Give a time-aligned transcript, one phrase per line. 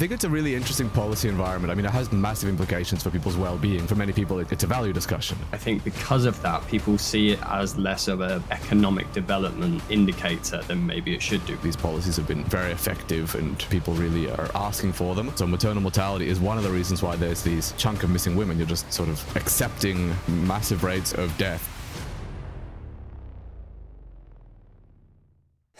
[0.00, 1.70] I think it's a really interesting policy environment.
[1.70, 3.86] I mean, it has massive implications for people's well-being.
[3.86, 5.36] For many people, it's a value discussion.
[5.52, 10.62] I think because of that, people see it as less of an economic development indicator
[10.62, 11.54] than maybe it should do.
[11.58, 15.36] These policies have been very effective, and people really are asking for them.
[15.36, 18.56] So maternal mortality is one of the reasons why there's these chunk of missing women.
[18.56, 21.76] You're just sort of accepting massive rates of death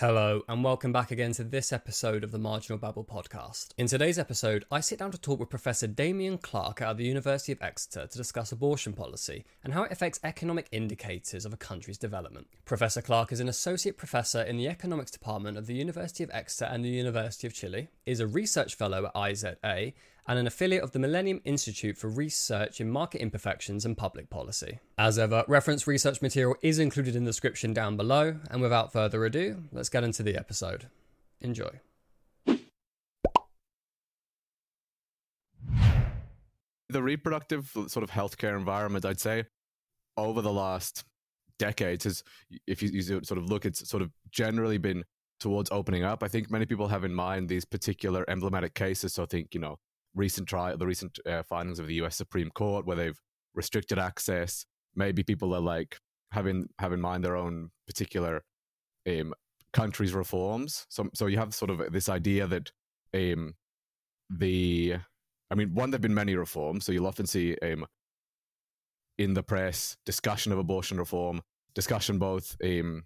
[0.00, 3.74] Hello, and welcome back again to this episode of the Marginal Babble podcast.
[3.76, 7.52] In today's episode, I sit down to talk with Professor Damian Clarke of the University
[7.52, 11.98] of Exeter to discuss abortion policy and how it affects economic indicators of a country's
[11.98, 12.46] development.
[12.64, 16.64] Professor Clarke is an associate professor in the economics department of the University of Exeter
[16.72, 19.92] and the University of Chile, is a research fellow at IZA,
[20.26, 24.78] and an affiliate of the Millennium Institute for Research in Market Imperfections and Public Policy.
[24.98, 29.24] As ever, reference research material is included in the description down below, and without further
[29.24, 30.88] ado, let's get into the episode.
[31.40, 31.80] Enjoy.
[36.88, 39.44] The reproductive sort of healthcare environment, I'd say,
[40.16, 41.04] over the last
[41.58, 42.24] decades, is
[42.66, 45.04] if you, you sort of look, it's sort of generally been
[45.38, 46.22] towards opening up.
[46.22, 49.14] I think many people have in mind these particular emblematic cases.
[49.14, 49.78] So I think, you know,
[50.14, 52.16] recent trial, the recent uh, findings of the U.S.
[52.16, 53.20] Supreme Court, where they've
[53.54, 54.64] restricted access.
[54.94, 55.98] Maybe people are like
[56.32, 58.42] having have in mind their own particular
[59.08, 59.34] um,
[59.72, 60.86] country's reforms.
[60.88, 62.72] So, so you have sort of this idea that
[63.14, 63.54] um,
[64.28, 64.96] the,
[65.50, 66.84] I mean, one there've been many reforms.
[66.84, 67.86] So you'll often see um,
[69.18, 71.42] in the press discussion of abortion reform,
[71.74, 73.04] discussion both um,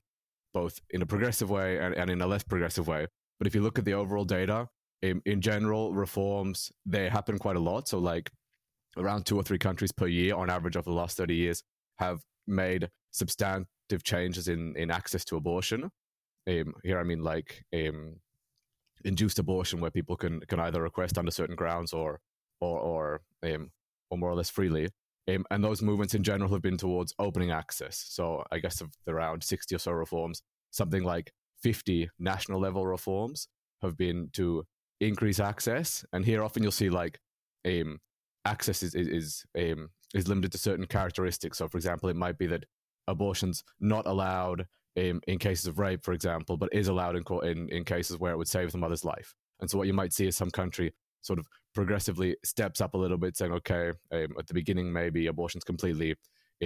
[0.53, 3.07] both in a progressive way and, and in a less progressive way.
[3.39, 4.69] But if you look at the overall data,
[5.05, 7.87] in, in general, reforms they happen quite a lot.
[7.89, 8.31] So like
[8.97, 11.63] around two or three countries per year on average over the last 30 years
[11.99, 15.91] have made substantive changes in, in access to abortion.
[16.49, 18.17] Um, here, I mean like um,
[19.05, 22.21] induced abortion, where people can, can either request under certain grounds or
[22.61, 23.71] or or, um,
[24.11, 24.89] or more or less freely.
[25.29, 28.05] Um, and those movements in general have been towards opening access.
[28.09, 31.33] So I guess of around 60 or so reforms, something like
[31.63, 33.48] 50 national level reforms
[33.83, 34.64] have been to
[35.07, 36.05] increase access.
[36.13, 37.20] And here often you'll see like
[37.67, 38.01] um,
[38.45, 41.59] access is is is, um, is limited to certain characteristics.
[41.59, 42.65] So, for example, it might be that
[43.09, 44.67] abortion's not allowed
[44.97, 48.33] um, in cases of rape, for example, but is allowed in, in in cases where
[48.33, 49.35] it would save the mother's life.
[49.61, 52.98] And so, what you might see is some country sort of progressively steps up a
[52.98, 56.14] little bit, saying, okay, um, at the beginning maybe abortion's completely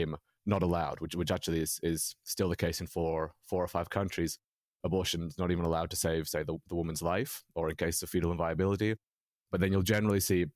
[0.01, 0.17] um,
[0.47, 3.91] not allowed, which which actually is is still the case in four four or five
[3.91, 4.39] countries
[4.85, 8.03] abortion is not even allowed to save, say, the, the woman's life or in case
[8.03, 8.97] of fetal inviability.
[9.51, 10.47] But then you'll generally see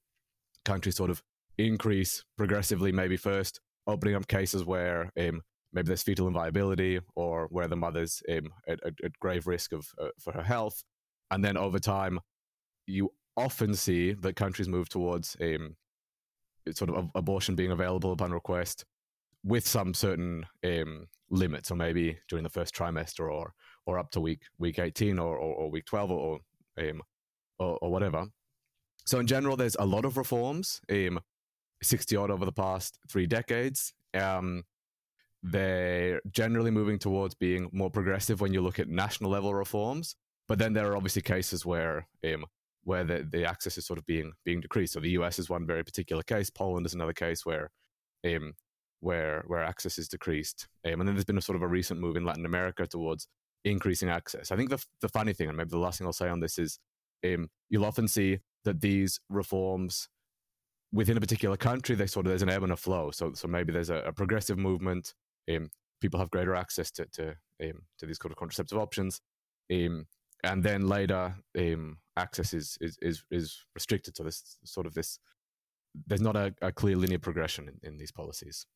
[0.65, 1.23] countries sort of
[1.59, 7.69] increase progressively, maybe first opening up cases where um, maybe there's fetal inviability or where
[7.69, 10.83] the mother's um, at, at, grave risk of uh, for her health.
[11.31, 12.21] And then over time,
[12.87, 15.77] you often see that countries move towards um,
[16.73, 18.85] sort of abortion being available upon request
[19.45, 23.53] with some certain um, limits, or maybe during the first trimester or
[23.87, 26.39] or up to week week 18 or, or, or week 12 or,
[26.79, 27.03] um,
[27.59, 28.27] or, or whatever.
[29.05, 31.21] So in general, there's a lot of reforms, um,
[31.83, 33.93] 60 odd over the past three decades.
[34.15, 34.65] Um,
[35.43, 40.15] they're generally moving towards being more progressive when you look at national level reforms.
[40.47, 42.45] But then there are obviously cases where um,
[42.85, 44.93] where the, the access is sort of being being decreased.
[44.93, 46.51] So the US is one very particular case.
[46.51, 47.71] Poland is another case where
[48.25, 48.55] um,
[49.01, 50.69] where where access is decreased.
[50.85, 53.29] Um, and then there's been a sort of a recent move in Latin America towards
[53.65, 54.51] increasing access.
[54.51, 56.59] I think the the funny thing, and maybe the last thing I'll say on this
[56.59, 56.79] is,
[57.25, 60.09] um, you'll often see that these reforms
[60.93, 63.11] within a particular country, they sort of there's an ebb and a flow.
[63.11, 65.15] So so maybe there's a, a progressive movement.
[65.51, 67.31] Um, people have greater access to to
[67.63, 69.21] um, to these kind of contraceptive options,
[69.73, 70.07] um,
[70.45, 74.17] and then later um, access is, is is is restricted.
[74.17, 75.19] So this sort of this
[76.07, 78.67] there's not a, a clear linear progression in, in these policies.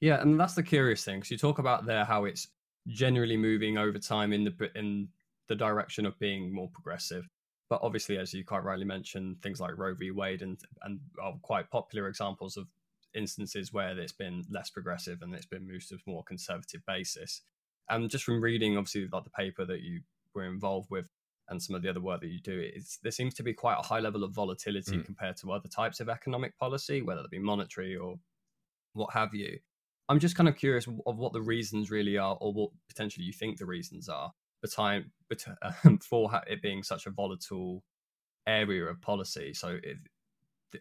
[0.00, 1.18] Yeah, and that's the curious thing.
[1.18, 2.48] Because you talk about there how it's
[2.88, 5.08] generally moving over time in the in
[5.48, 7.28] the direction of being more progressive.
[7.70, 10.10] But obviously, as you quite rightly mentioned, things like Roe v.
[10.10, 12.66] Wade and and are quite popular examples of
[13.14, 17.42] instances where it's been less progressive and it's been moved to a more conservative basis.
[17.90, 20.00] And just from reading, obviously, like the paper that you
[20.34, 21.06] were involved with
[21.48, 23.78] and some of the other work that you do, it's, there seems to be quite
[23.78, 25.04] a high level of volatility mm.
[25.04, 28.18] compared to other types of economic policy, whether it be monetary or
[28.92, 29.58] what have you.
[30.08, 33.32] I'm just kind of curious of what the reasons really are, or what potentially you
[33.32, 34.32] think the reasons are
[34.66, 35.12] time
[36.02, 37.84] for it being such a volatile
[38.46, 39.52] area of policy.
[39.54, 39.98] So, it,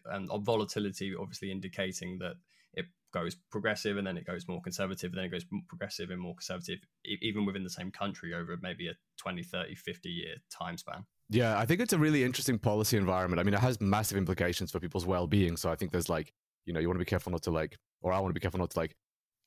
[0.05, 2.33] and volatility, obviously indicating that
[2.73, 6.21] it goes progressive and then it goes more conservative, and then it goes progressive and
[6.21, 10.77] more conservative, even within the same country over maybe a 20, 30, 50 year time
[10.77, 11.05] span.
[11.29, 13.41] Yeah, I think it's a really interesting policy environment.
[13.41, 15.57] I mean, it has massive implications for people's well-being.
[15.57, 16.33] So I think there's like,
[16.65, 18.39] you know, you want to be careful not to like, or I want to be
[18.39, 18.95] careful not to like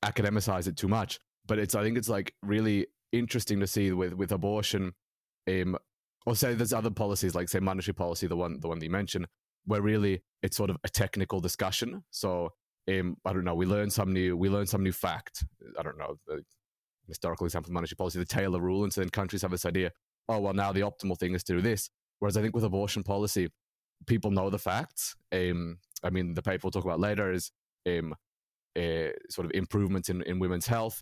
[0.03, 1.19] academicize it too much.
[1.45, 4.93] But it's, I think it's like really interesting to see with with abortion,
[5.49, 5.77] um,
[6.25, 8.91] or say there's other policies like say monetary policy, the one the one that you
[8.91, 9.27] mentioned,
[9.65, 12.03] where really it's sort of a technical discussion.
[12.11, 12.49] So
[12.89, 15.43] um, I don't know, we learn some new we learn some new fact.
[15.77, 16.43] I don't know the
[17.07, 19.91] historical example of monetary policy, the Taylor rule, and so then countries have this idea,
[20.29, 21.89] oh well, now the optimal thing is to do this.
[22.19, 23.49] Whereas I think with abortion policy,
[24.05, 25.15] people know the facts.
[25.31, 27.51] Um, I mean, the paper we'll talk about later is
[27.87, 28.15] um,
[28.77, 31.01] uh, sort of improvements in, in women's health,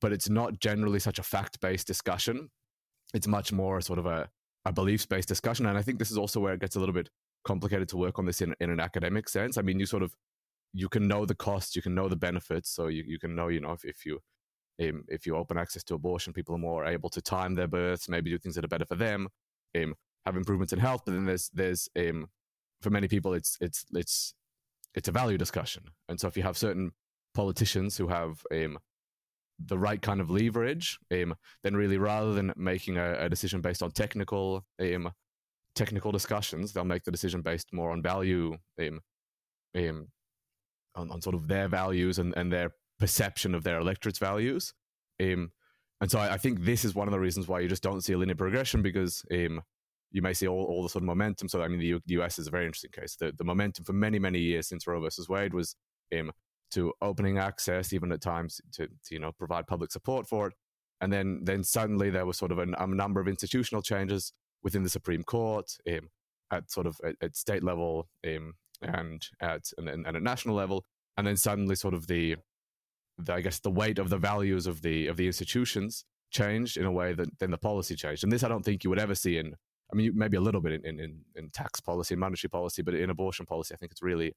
[0.00, 2.50] but it's not generally such a fact based discussion.
[3.14, 4.28] It's much more sort of a,
[4.64, 5.66] a beliefs based discussion.
[5.66, 7.08] And I think this is also where it gets a little bit
[7.44, 9.56] complicated to work on this in, in an academic sense.
[9.56, 10.14] I mean, you sort of
[10.74, 13.48] you can know the costs, you can know the benefits, so you, you can know,
[13.48, 14.20] you know, if, if you
[14.80, 18.08] um, if you open access to abortion, people are more able to time their births,
[18.08, 19.28] maybe do things that are better for them,
[19.76, 19.94] um,
[20.24, 21.02] have improvements in health.
[21.04, 22.28] But then there's there's um,
[22.80, 24.34] for many people, it's it's it's
[24.94, 25.84] it's a value discussion.
[26.08, 26.92] And so if you have certain
[27.38, 28.76] politicians who have um,
[29.64, 33.80] the right kind of leverage, um, then really rather than making a, a decision based
[33.80, 35.12] on technical um,
[35.76, 39.00] technical discussions, they'll make the decision based more on value, um,
[39.76, 40.08] um,
[40.96, 44.74] on, on sort of their values and, and their perception of their electorate's values.
[45.22, 45.52] Um,
[46.00, 48.02] and so I, I, think this is one of the reasons why you just don't
[48.02, 49.62] see a linear progression because um,
[50.10, 51.48] you may see all, all the sort of momentum.
[51.48, 53.14] So I mean, the, U- the US is a very interesting case.
[53.14, 55.76] The, the momentum for many, many years since Roe versus Wade was
[56.18, 56.32] um,
[56.70, 60.54] to opening access, even at times to, to, you know provide public support for it.
[61.00, 64.32] And then then suddenly there was sort of a, a number of institutional changes
[64.62, 66.10] within the Supreme Court, um,
[66.50, 70.84] at sort of at, at state level, um, and at and, and at national level,
[71.16, 72.36] and then suddenly sort of the
[73.18, 76.84] the, I guess the weight of the values of the of the institutions changed in
[76.84, 78.22] a way that then the policy changed.
[78.22, 79.54] And this I don't think you would ever see in
[79.92, 82.94] I mean maybe a little bit in, in, in tax policy and monetary policy, but
[82.94, 84.34] in abortion policy I think it's really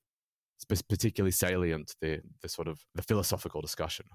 [0.65, 4.05] particularly salient the the sort of the philosophical discussion.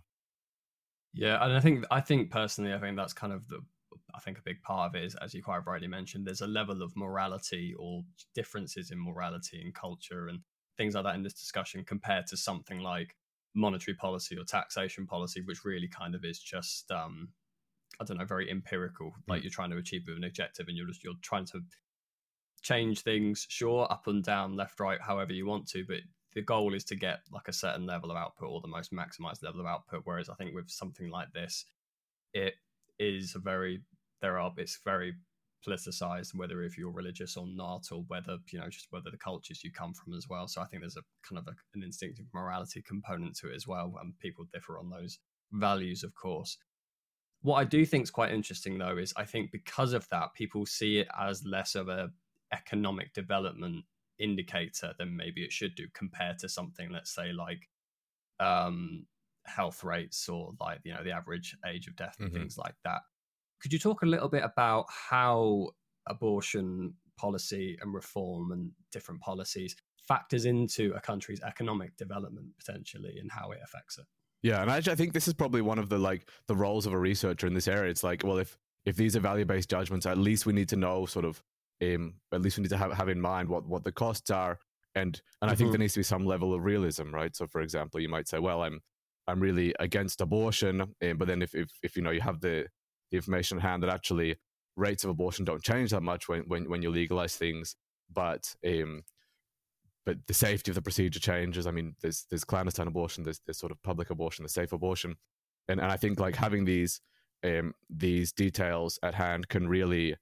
[1.12, 3.60] Yeah, and I think I think personally I think that's kind of the
[4.14, 6.46] I think a big part of it is, as you quite rightly mentioned, there's a
[6.46, 8.02] level of morality or
[8.34, 10.40] differences in morality and culture and
[10.76, 13.16] things like that in this discussion compared to something like
[13.54, 17.28] monetary policy or taxation policy, which really kind of is just um,
[18.00, 19.12] I don't know, very empirical.
[19.26, 19.44] Like mm.
[19.44, 21.60] you're trying to achieve an objective, and you're just you're trying to
[22.62, 26.00] change things, sure, up and down, left, right, however you want to, but
[26.36, 29.42] the goal is to get like a certain level of output or the most maximized
[29.42, 30.02] level of output.
[30.04, 31.64] Whereas I think with something like this,
[32.34, 32.56] it
[32.98, 33.80] is a very
[34.20, 35.14] there are it's very
[35.66, 39.64] politicized whether if you're religious or not or whether you know just whether the cultures
[39.64, 42.26] you come from as well so i think there's a kind of a, an instinctive
[42.32, 45.18] morality component to it as well and people differ on those
[45.52, 46.56] values of course
[47.42, 50.64] what i do think is quite interesting though is i think because of that people
[50.64, 52.10] see it as less of a
[52.52, 53.84] economic development
[54.18, 57.68] indicator than maybe it should do compared to something let's say like
[58.40, 59.04] um
[59.44, 62.38] health rates or like you know the average age of death and mm-hmm.
[62.38, 63.00] things like that
[63.60, 65.68] could you talk a little bit about how
[66.08, 69.74] abortion policy and reform and different policies
[70.06, 74.04] factors into a country's economic development potentially and how it affects it?
[74.42, 76.92] Yeah, and actually, I think this is probably one of the like the roles of
[76.92, 77.90] a researcher in this area.
[77.90, 80.76] It's like, well, if if these are value based judgments, at least we need to
[80.76, 81.42] know sort of,
[81.82, 84.58] um, at least we need to have have in mind what what the costs are,
[84.94, 85.58] and and I mm-hmm.
[85.58, 87.34] think there needs to be some level of realism, right?
[87.34, 88.80] So, for example, you might say, well, I'm
[89.26, 92.66] I'm really against abortion, um, but then if, if if you know you have the
[93.10, 94.36] the information at hand that actually
[94.76, 97.76] rates of abortion don't change that much when when, when you legalize things,
[98.12, 99.02] but um,
[100.04, 101.66] but the safety of the procedure changes.
[101.66, 105.16] I mean, there's there's clandestine abortion, there's there's sort of public abortion, there's safe abortion,
[105.68, 107.00] and and I think like having these
[107.44, 110.16] um, these details at hand can really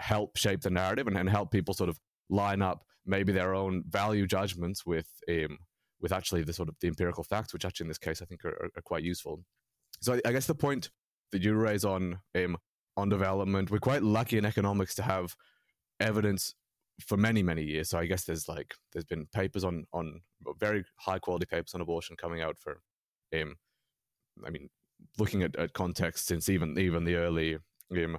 [0.00, 1.98] help shape the narrative and, and help people sort of
[2.28, 5.58] line up maybe their own value judgments with um,
[6.00, 8.44] with actually the sort of the empirical facts, which actually in this case I think
[8.44, 9.42] are, are quite useful.
[10.00, 10.90] So I, I guess the point
[11.32, 12.56] that you raise on um,
[12.96, 13.70] on development.
[13.70, 15.34] We're quite lucky in economics to have
[16.00, 16.54] evidence
[17.00, 17.90] for many many years.
[17.90, 20.20] So I guess there's like there's been papers on on
[20.58, 22.80] very high quality papers on abortion coming out for
[23.36, 23.56] um
[24.46, 24.68] I mean
[25.18, 27.58] looking at, at context since even even the early
[27.90, 28.18] um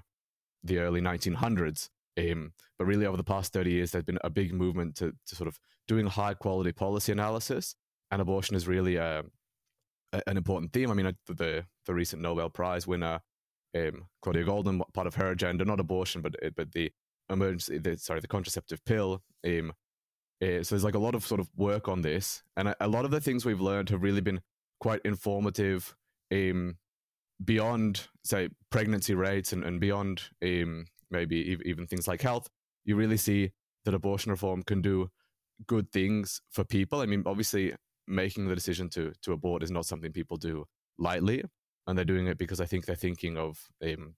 [0.65, 4.53] the early 1900s um but really over the past 30 years there's been a big
[4.53, 7.75] movement to to sort of doing high quality policy analysis
[8.11, 9.23] and abortion is really a
[10.27, 10.91] an important theme.
[10.91, 13.19] I mean, the the recent Nobel Prize winner,
[13.75, 16.91] um, Claudia Goldin, part of her agenda, not abortion, but but the
[17.29, 19.21] emergency, the, sorry, the contraceptive pill.
[19.45, 19.73] Um,
[20.41, 22.87] uh, so there's like a lot of sort of work on this, and a, a,
[22.87, 24.41] lot of the things we've learned have really been
[24.79, 25.95] quite informative.
[26.31, 26.77] Um,
[27.43, 32.49] beyond say pregnancy rates and, and beyond um, maybe even things like health,
[32.83, 33.51] you really see
[33.83, 35.09] that abortion reform can do
[35.67, 37.01] good things for people.
[37.01, 37.73] I mean, obviously,
[38.07, 40.65] making the decision to to abort is not something people do
[40.97, 41.43] lightly,
[41.87, 43.59] and they're doing it because I think they're thinking of.
[43.83, 44.15] Um,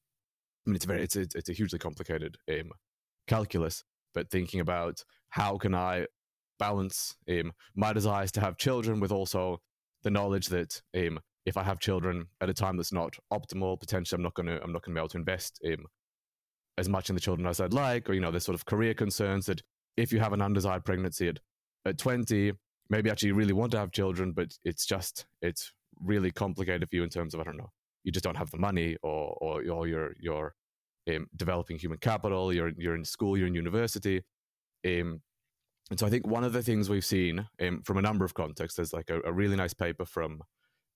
[0.66, 2.72] I mean, it's very it's a, it's a hugely complicated um,
[3.28, 3.84] calculus,
[4.14, 6.08] but thinking about how can I
[6.60, 9.62] balance um, my desires to have children with also
[10.04, 14.18] the knowledge that um, if I have children at a time that's not optimal, potentially
[14.18, 15.78] I'm not going to I'm not going to be able to invest in
[16.78, 18.94] as much in the children as I'd like, or you know, there's sort of career
[18.94, 19.62] concerns that
[19.96, 21.40] if you have an undesired pregnancy at
[21.86, 22.52] at 20,
[22.90, 26.98] maybe actually you really want to have children, but it's just it's really complicated for
[26.98, 27.72] you in terms of I don't know,
[28.04, 30.54] you just don't have the money, or or, or you're you're
[31.10, 34.22] um, developing human capital, you're you're in school, you're in university,
[34.86, 35.22] um,
[35.90, 38.34] and so I think one of the things we've seen um, from a number of
[38.34, 40.42] contexts, there's like a, a really nice paper from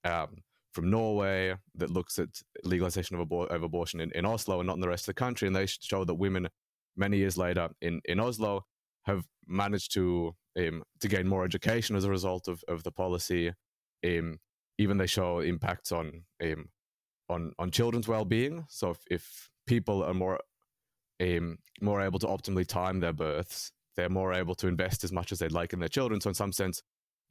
[0.04, 0.38] um,
[0.74, 2.30] from Norway that looks at
[2.64, 5.14] legalization of, abor- of abortion in, in Oslo and not in the rest of the
[5.14, 6.48] country, and they show that women
[6.96, 8.66] many years later in, in Oslo
[9.06, 13.54] have managed to um, to gain more education as a result of, of the policy.
[14.06, 14.40] Um,
[14.78, 16.70] even they show impacts on um,
[17.30, 18.66] on on children's well being.
[18.70, 20.40] So if, if people are more
[21.22, 25.32] um, more able to optimally time their births, they're more able to invest as much
[25.32, 26.20] as they'd like in their children.
[26.22, 26.82] So in some sense,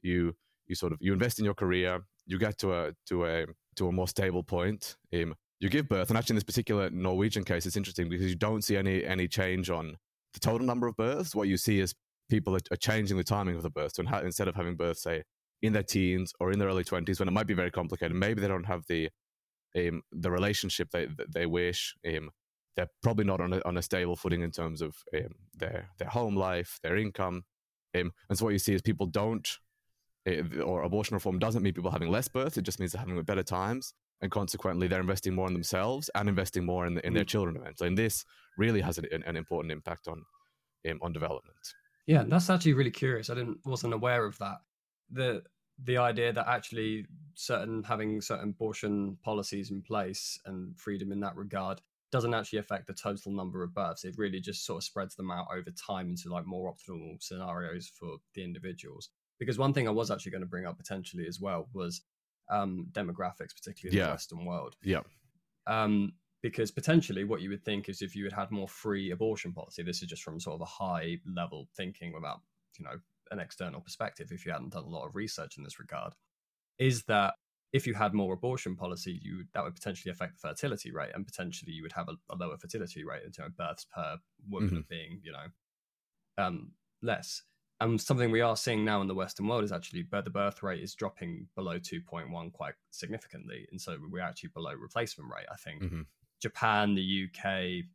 [0.01, 0.35] you
[0.67, 2.01] you sort of you invest in your career,
[2.31, 3.45] you get to a to a
[3.75, 4.95] to a more stable point.
[5.13, 8.35] Um, you give birth, and actually in this particular Norwegian case, it's interesting because you
[8.35, 9.97] don't see any any change on
[10.33, 11.35] the total number of births.
[11.35, 11.93] What you see is
[12.29, 13.93] people are, are changing the timing of the birth.
[13.95, 15.23] So instead of having birth, say
[15.61, 18.41] in their teens or in their early twenties, when it might be very complicated, maybe
[18.41, 19.09] they don't have the
[19.75, 21.93] um, the relationship they they wish.
[22.07, 22.31] Um,
[22.77, 26.07] they're probably not on a, on a stable footing in terms of um, their their
[26.07, 27.43] home life, their income,
[27.93, 29.59] um, and so what you see is people don't,
[30.63, 32.57] or abortion reform doesn't mean people having less births.
[32.57, 36.29] It just means they're having better times, and consequently, they're investing more in themselves and
[36.29, 37.27] investing more in, the, in their mm.
[37.27, 37.87] children eventually.
[37.87, 38.23] And this
[38.57, 40.23] really has an, an important impact on
[40.89, 41.57] um, on development.
[42.07, 43.29] Yeah, that's actually really curious.
[43.29, 44.57] I didn't wasn't aware of that.
[45.09, 45.43] The
[45.83, 51.35] the idea that actually certain having certain abortion policies in place and freedom in that
[51.35, 54.03] regard doesn't actually affect the total number of births.
[54.03, 57.87] It really just sort of spreads them out over time into like more optimal scenarios
[57.87, 59.09] for the individuals.
[59.41, 62.01] Because one thing I was actually going to bring up potentially as well was
[62.51, 64.05] um, demographics, particularly in yeah.
[64.05, 64.75] the Western world.
[64.83, 64.99] Yeah.
[65.65, 69.51] Um, because potentially what you would think is if you had had more free abortion
[69.51, 72.41] policy, this is just from sort of a high level thinking without,
[72.77, 72.99] you know,
[73.31, 76.13] an external perspective, if you hadn't done a lot of research in this regard,
[76.77, 77.33] is that
[77.73, 81.25] if you had more abortion policy, you that would potentially affect the fertility rate, and
[81.25, 84.17] potentially you would have a, a lower fertility rate in terms of births per
[84.47, 84.79] woman mm-hmm.
[84.87, 87.41] being, you know, um, less.
[87.81, 90.83] And something we are seeing now in the Western world is actually the birth rate
[90.83, 95.47] is dropping below 2.1 quite significantly, and so we're actually below replacement rate.
[95.51, 96.01] I think mm-hmm.
[96.43, 97.85] Japan, the UK,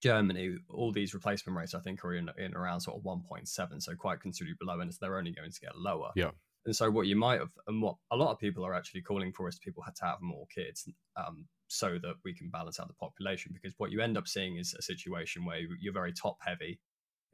[0.00, 3.94] Germany, all these replacement rates I think are in, in around sort of 1.7, so
[3.96, 6.12] quite considerably below, and so they're only going to get lower.
[6.14, 6.30] Yeah.
[6.64, 9.32] And so, what you might have, and what a lot of people are actually calling
[9.32, 12.86] for is people had to have more kids um, so that we can balance out
[12.86, 13.50] the population.
[13.52, 16.78] Because what you end up seeing is a situation where you're very top heavy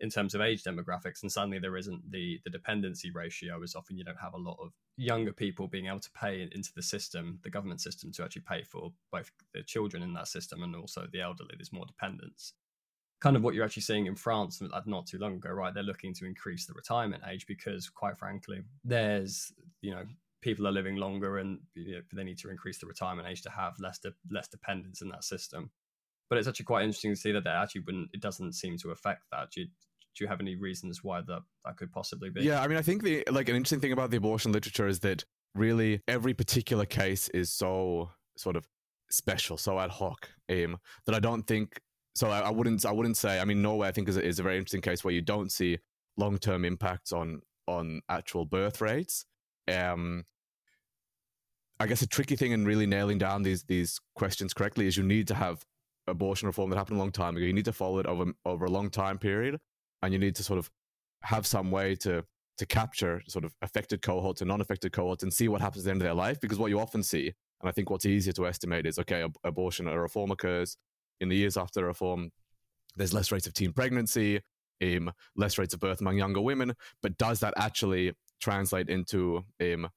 [0.01, 3.63] in terms of age demographics, and suddenly there isn't the the dependency ratio.
[3.63, 6.73] As often you don't have a lot of younger people being able to pay into
[6.75, 10.63] the system, the government system, to actually pay for both the children in that system
[10.63, 11.55] and also the elderly.
[11.57, 12.55] There's more dependence
[13.21, 15.73] kind of what you're actually seeing in France not too long ago, right?
[15.73, 20.05] They're looking to increase the retirement age because, quite frankly, there's you know
[20.43, 23.51] people are living longer and you know, they need to increase the retirement age to
[23.51, 25.71] have less de- less dependence in that system.
[26.29, 28.91] But it's actually quite interesting to see that that actually wouldn't it doesn't seem to
[28.91, 29.51] affect that.
[29.53, 32.43] Do you, do you have any reasons why that that could possibly be?
[32.43, 35.01] Yeah, I mean, I think the like an interesting thing about the abortion literature is
[35.01, 38.67] that really every particular case is so sort of
[39.11, 41.81] special, so ad hoc, um, that I don't think
[42.15, 44.39] so I, I, wouldn't I wouldn't say I mean Norway I think is a, is
[44.39, 45.79] a very interesting case where you don't see
[46.17, 49.27] long term impacts on on actual birth rates.
[49.69, 50.25] Um,
[51.79, 55.03] I guess a tricky thing in really nailing down these these questions correctly is you
[55.03, 55.65] need to have
[56.07, 57.45] abortion reform that happened a long time ago.
[57.45, 59.59] You need to follow it over over a long time period,
[60.03, 60.71] and you need to sort of
[61.23, 62.25] have some way to
[62.59, 65.91] to capture sort of affected cohorts and non-affected cohorts and see what happens at the
[65.91, 66.41] end of their life.
[66.41, 67.27] Because what you often see,
[67.61, 70.77] and I think what's easier to estimate is okay, ab- abortion or reform occurs,
[71.21, 72.31] in the years after reform,
[72.97, 74.41] there's less rates of teen pregnancy,
[74.83, 76.75] um, less rates of birth among younger women.
[77.03, 79.89] But does that actually translate into um,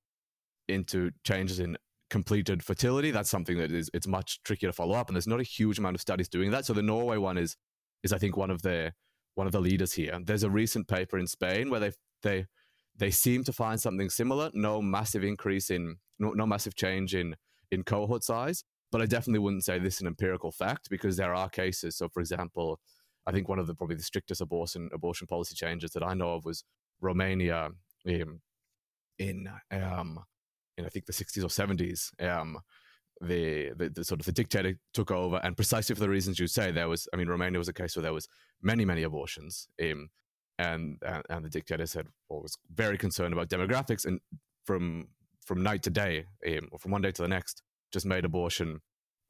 [0.67, 1.77] into changes in
[2.09, 3.11] completed fertility?
[3.11, 5.79] That's something that is it's much trickier to follow up, and there's not a huge
[5.79, 6.65] amount of studies doing that.
[6.65, 7.55] So the Norway one is
[8.03, 8.93] is I think one of the
[9.35, 10.19] one of the leaders here.
[10.23, 11.91] There's a recent paper in Spain where they
[12.23, 12.45] they
[12.97, 14.51] they seem to find something similar.
[14.53, 17.35] No massive increase in no, no massive change in
[17.71, 21.33] in cohort size, but I definitely wouldn't say this is an empirical fact because there
[21.33, 21.97] are cases.
[21.97, 22.79] So, for example,
[23.25, 26.33] I think one of the probably the strictest abortion abortion policy changes that I know
[26.33, 26.63] of was
[26.99, 27.69] Romania
[28.05, 28.41] in
[29.17, 30.19] in um,
[30.79, 32.11] in I think the 60s or 70s.
[32.23, 32.57] Um,
[33.21, 36.47] the, the, the sort of the dictator took over, and precisely for the reasons you
[36.47, 37.07] say, there was.
[37.13, 38.29] I mean, Romania was a case where there was
[38.61, 39.67] many many abortions.
[39.81, 40.09] Um,
[40.57, 44.21] and, and and the dictator said, well, was very concerned about demographics, and
[44.65, 45.09] from
[45.45, 48.79] from night to day, um, or from one day to the next, just made abortion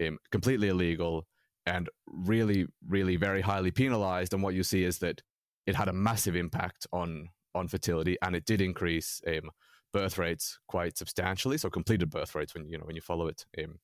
[0.05, 1.25] um, completely illegal
[1.65, 4.33] and really, really very highly penalized.
[4.33, 5.21] And what you see is that
[5.65, 9.49] it had a massive impact on on fertility, and it did increase um,
[9.91, 11.57] birth rates quite substantially.
[11.57, 13.45] So completed birth rates when you know when you follow it.
[13.61, 13.79] Um,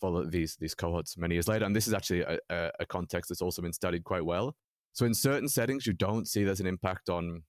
[0.00, 2.38] follow these these cohorts many years later and this is actually a,
[2.78, 4.54] a, context that's also been studied quite well
[4.98, 7.42] so in certain settings, you don't see there's an impact on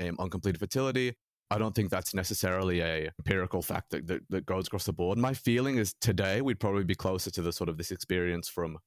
[0.00, 1.14] um, on completed fertility.
[1.50, 5.18] I don't think that's necessarily a empirical fact that, that, that, goes across the board.
[5.18, 8.78] My feeling is today we'd probably be closer to the sort of this experience from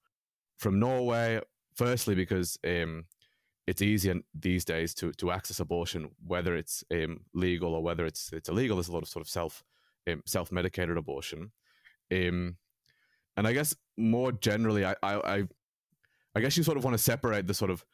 [0.60, 1.42] from Norway.
[1.76, 3.04] Firstly, because um,
[3.66, 8.32] it's easier these days to to access abortion, whether it's um, legal or whether it's
[8.34, 8.78] it's illegal.
[8.78, 9.64] There's a lot of sort of self
[10.10, 11.52] um, self medicated abortion,
[12.12, 12.58] um,
[13.38, 15.48] and I guess more generally, I, I
[16.36, 17.86] I guess you sort of want to separate the sort of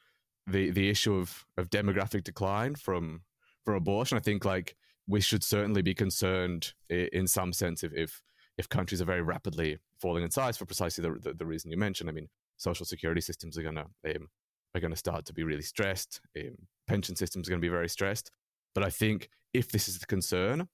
[0.48, 3.22] the the issue of of demographic decline from
[3.64, 4.18] for abortion.
[4.18, 4.76] I think like
[5.08, 8.22] we should certainly be concerned in some sense if if,
[8.58, 11.78] if countries are very rapidly falling in size for precisely the, the, the reason you
[11.78, 12.10] mentioned.
[12.10, 14.30] I mean, social security systems are gonna um,
[14.76, 16.22] are gonna start to be really stressed.
[16.38, 16.56] Um,
[16.88, 18.32] pension systems are gonna be very stressed.
[18.76, 20.68] But I think if this is the concern,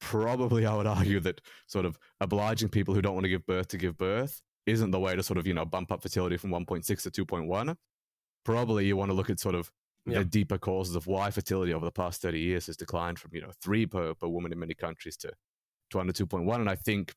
[0.00, 3.68] probably I would argue that sort of obliging people who don't want to give birth
[3.68, 6.50] to give birth isn't the way to sort of you know bump up fertility from
[6.50, 7.76] 1.6 to 2.1
[8.44, 9.70] probably you want to look at sort of
[10.06, 13.40] the deeper causes of why fertility over the past 30 years has declined from you
[13.40, 15.32] know three per, per woman in many countries to
[15.90, 17.14] to under 2.1 and i think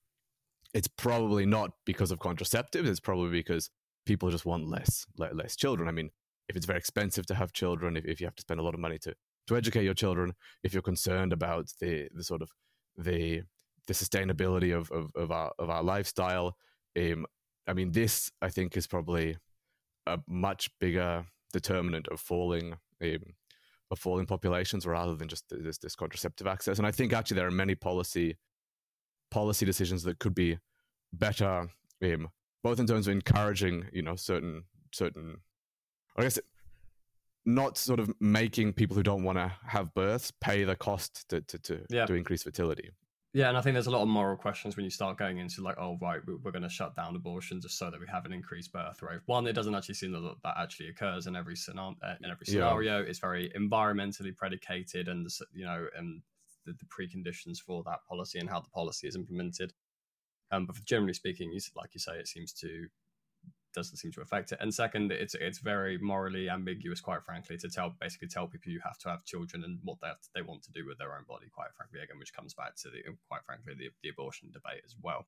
[0.73, 3.69] it's probably not because of contraceptives it's probably because
[4.09, 6.09] people just want less less children i mean
[6.49, 8.73] if it's very expensive to have children if, if you have to spend a lot
[8.73, 9.13] of money to
[9.47, 12.49] to educate your children if you're concerned about the the sort of
[12.97, 13.41] the
[13.87, 16.55] the sustainability of, of, of our of our lifestyle
[16.97, 17.25] um,
[17.69, 19.37] I mean, this I think is probably
[20.07, 23.23] a much bigger determinant of falling um,
[23.91, 26.77] of falling populations rather than just this, this contraceptive access.
[26.77, 28.37] And I think actually there are many policy
[29.29, 30.57] policy decisions that could be
[31.13, 31.69] better,
[32.03, 32.29] um,
[32.63, 35.37] both in terms of encouraging, you know, certain certain,
[36.17, 36.39] I guess,
[37.45, 41.41] not sort of making people who don't want to have births pay the cost to
[41.41, 42.05] to to, yeah.
[42.05, 42.91] to increase fertility.
[43.31, 45.61] Yeah, and I think there's a lot of moral questions when you start going into
[45.61, 48.33] like, oh right, we're going to shut down abortion just so that we have an
[48.33, 49.19] increased birth rate.
[49.27, 51.95] One, it doesn't actually seem that that actually occurs in every scenario.
[52.01, 53.05] Uh, in every scenario, yeah.
[53.07, 56.23] it's very environmentally predicated, and you know, and
[56.65, 59.73] the, the, preconditions for that policy and how the policy is implemented.
[60.51, 62.87] Um, but generally speaking, like you say, it seems to
[63.73, 64.57] doesn't seem to affect it.
[64.61, 68.81] And second, it's it's very morally ambiguous, quite frankly, to tell basically tell people you
[68.83, 71.23] have to have children and what they to, they want to do with their own
[71.27, 71.47] body.
[71.53, 74.95] Quite frankly, again, which comes back to the quite frankly the, the abortion debate as
[75.01, 75.27] well.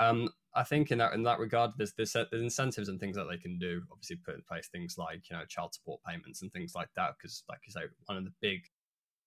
[0.00, 3.26] Um, I think in that in that regard, there's, there's there's incentives and things that
[3.30, 3.82] they can do.
[3.90, 7.14] Obviously, put in place things like you know child support payments and things like that.
[7.18, 8.62] Because, like you say, one of the big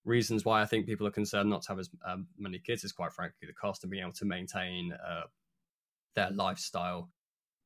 [0.05, 2.91] reasons why I think people are concerned not to have as um, many kids is
[2.91, 5.23] quite frankly the cost of being able to maintain uh,
[6.15, 7.09] their lifestyle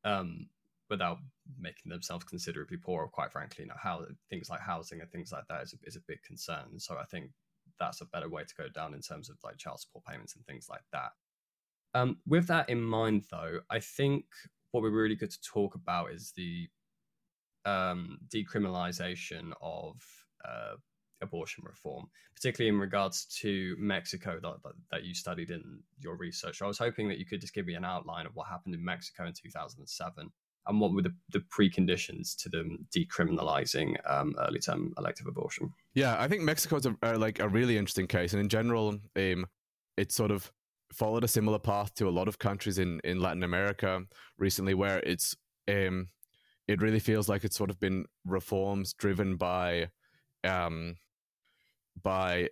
[0.03, 0.47] um,
[0.89, 1.17] without
[1.59, 3.07] making themselves considerably poorer.
[3.07, 5.95] Quite frankly, you know, how things like housing and things like that is a, is
[5.95, 6.79] a big concern.
[6.79, 7.31] So I think
[7.79, 10.45] that's a better way to go down in terms of like child support payments and
[10.45, 11.11] things like that.
[11.93, 14.25] Um, with that in mind, though, I think
[14.71, 16.67] what we're really good to talk about is the
[17.65, 19.95] um, decriminalization of
[20.43, 20.75] uh,
[21.21, 26.61] abortion reform, particularly in regards to Mexico that, that, that, you studied in your research.
[26.61, 28.83] I was hoping that you could just give me an outline of what happened in
[28.83, 30.31] Mexico in 2007
[30.67, 35.71] and what were the, the preconditions to them decriminalizing um, early term elective abortion?
[35.93, 38.99] Yeah, I think Mexico is a, a, like a really interesting case, and in general,
[39.15, 39.45] um,
[39.97, 40.51] it sort of
[40.91, 44.03] followed a similar path to a lot of countries in, in Latin America
[44.37, 45.35] recently, where it's
[45.67, 46.07] um,
[46.67, 49.89] it really feels like it's sort of been reforms driven by
[50.43, 50.95] um,
[52.01, 52.49] by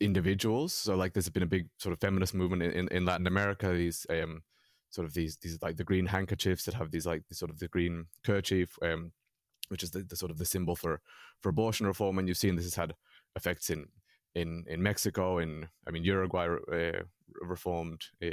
[0.00, 0.72] individuals.
[0.72, 3.72] So like there's been a big sort of feminist movement in, in, in Latin America.
[3.72, 4.42] These um,
[4.90, 7.58] sort of these these like the green handkerchiefs that have these like the sort of
[7.58, 9.12] the green kerchief, um,
[9.68, 11.00] which is the, the sort of the symbol for
[11.40, 12.18] for abortion reform.
[12.18, 12.94] And you've seen this has had
[13.36, 13.86] effects in
[14.34, 17.02] in in Mexico, in I mean Uruguay uh,
[17.42, 18.30] reformed uh,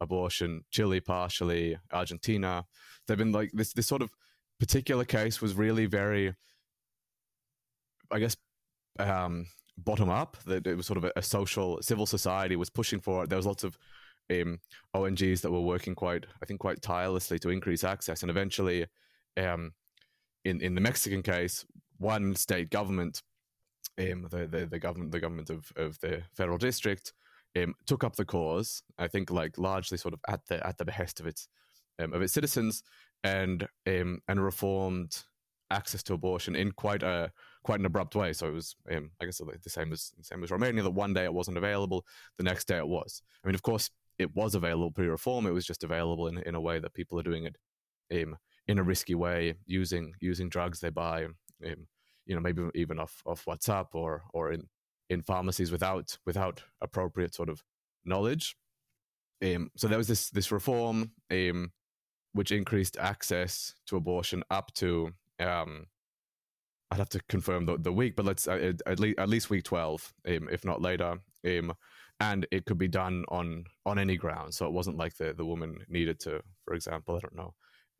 [0.00, 2.64] abortion, Chile partially, Argentina.
[3.06, 4.10] They've been like this this sort of
[4.58, 6.34] particular case was really very,
[8.10, 8.36] I guess,
[8.98, 9.46] um,
[9.78, 10.36] bottom up.
[10.46, 13.30] That it was sort of a, a social civil society was pushing for it.
[13.30, 13.78] There was lots of
[14.30, 14.60] um,
[14.94, 18.22] ONGs that were working quite, I think, quite tirelessly to increase access.
[18.22, 18.86] And eventually,
[19.36, 19.72] um,
[20.44, 21.64] in in the Mexican case,
[21.98, 23.22] one state government,
[23.98, 27.12] um, the, the the government the government of of the federal district,
[27.56, 28.82] um, took up the cause.
[28.98, 31.48] I think, like largely sort of at the at the behest of its
[31.98, 32.82] um, of its citizens,
[33.24, 35.24] and um, and reformed
[35.70, 37.30] access to abortion in quite a
[37.62, 38.32] quite an abrupt way.
[38.32, 40.82] So it was, um, I guess, the same as the same as Romania.
[40.82, 42.04] That one day it wasn't available,
[42.38, 43.22] the next day it was.
[43.44, 45.46] I mean, of course, it was available pre-reform.
[45.46, 47.56] It was just available in in a way that people are doing it
[48.12, 51.86] um, in a risky way, using using drugs they buy, um,
[52.26, 54.68] you know, maybe even off off WhatsApp or or in
[55.08, 57.62] in pharmacies without without appropriate sort of
[58.04, 58.56] knowledge.
[59.42, 61.72] Um, so there was this this reform um,
[62.32, 65.86] which increased access to abortion up to um,
[66.90, 69.64] I'd have to confirm the, the week, but let's uh, at least at least week
[69.64, 71.18] twelve, um, if not later.
[71.46, 71.72] Um,
[72.20, 74.54] and it could be done on on any ground.
[74.54, 77.54] So it wasn't like the the woman needed to, for example, I don't know,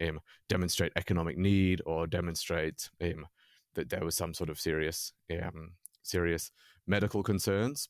[0.07, 3.26] um, demonstrate economic need or demonstrate um,
[3.74, 5.72] that there was some sort of serious um,
[6.03, 6.50] serious
[6.87, 7.88] medical concerns.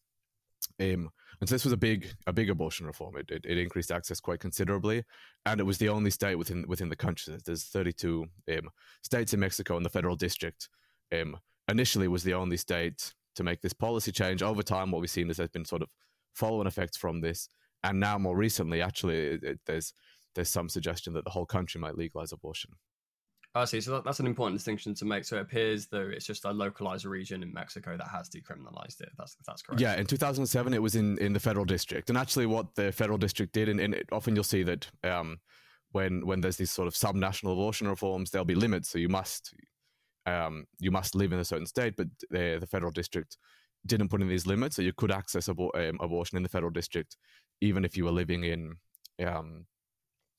[0.79, 1.11] Um,
[1.41, 3.17] and so this was a big a big abortion reform.
[3.17, 5.05] It, it, it, increased access quite considerably,
[5.47, 7.37] and it was the only state within within the country.
[7.45, 8.69] There's 32 um,
[9.03, 10.69] states in Mexico, and the federal district
[11.13, 14.43] um, initially was the only state to make this policy change.
[14.43, 15.89] Over time, what we've seen is there's been sort of
[16.35, 17.49] follow-on effects from this,
[17.85, 19.93] and now more recently, actually, it, there's
[20.35, 22.71] there's some suggestion that the whole country might legalize abortion.
[23.55, 23.81] I see.
[23.81, 25.25] So that's an important distinction to make.
[25.25, 29.11] So it appears though it's just a localized region in Mexico that has decriminalized it.
[29.19, 29.81] That's that's correct.
[29.81, 33.19] Yeah, in 2007 it was in, in the federal district, and actually what the federal
[33.19, 35.41] district did, and, and it, often you'll see that um,
[35.91, 38.89] when when there's these sort of subnational abortion reforms, there'll be limits.
[38.89, 39.53] So you must
[40.31, 43.37] um, you must live in a certain state, but the, the federal district
[43.87, 46.71] didn't put in these limits, so you could access abor- um, abortion in the federal
[46.71, 47.17] district,
[47.61, 48.77] even if you were living in
[49.27, 49.67] um,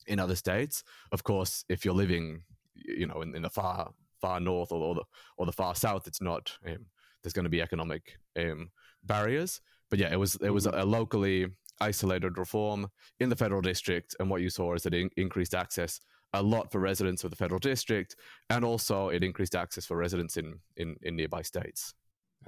[0.06, 0.82] in other states.
[1.12, 2.42] Of course, if you're living,
[2.74, 5.04] you know, in, in the far far north or, or, the
[5.36, 6.52] or the far south, it's not.
[6.66, 6.86] Um,
[7.22, 8.70] there's going to be economic um,
[9.04, 9.60] barriers.
[9.90, 11.46] But yeah, it was it was a, a, locally
[11.80, 12.88] isolated reform
[13.20, 16.00] in the federal district, and what you saw is that it in- increased access
[16.34, 18.16] a lot for residents of the federal district,
[18.50, 21.94] and also it increased access for residents in, in, in nearby states.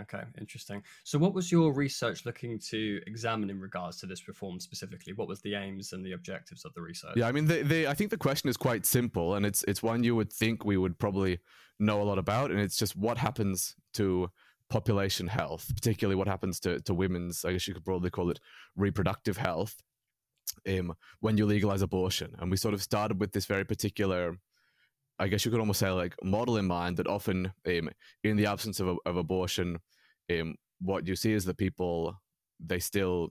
[0.01, 0.83] Okay, interesting.
[1.05, 5.13] So, what was your research looking to examine in regards to this reform specifically?
[5.13, 7.13] What was the aims and the objectives of the research?
[7.17, 9.83] Yeah, I mean, the, the, I think the question is quite simple, and it's it's
[9.83, 11.39] one you would think we would probably
[11.79, 14.31] know a lot about, and it's just what happens to
[14.69, 18.41] population health, particularly what happens to to women's, I guess you could broadly call it
[18.75, 19.77] reproductive health,
[20.69, 22.35] um, when you legalize abortion.
[22.39, 24.37] And we sort of started with this very particular,
[25.19, 27.91] I guess you could almost say, like model in mind that often, um,
[28.23, 29.79] in the absence of, of abortion,
[30.31, 32.21] um, what you see is that people
[32.61, 33.31] they still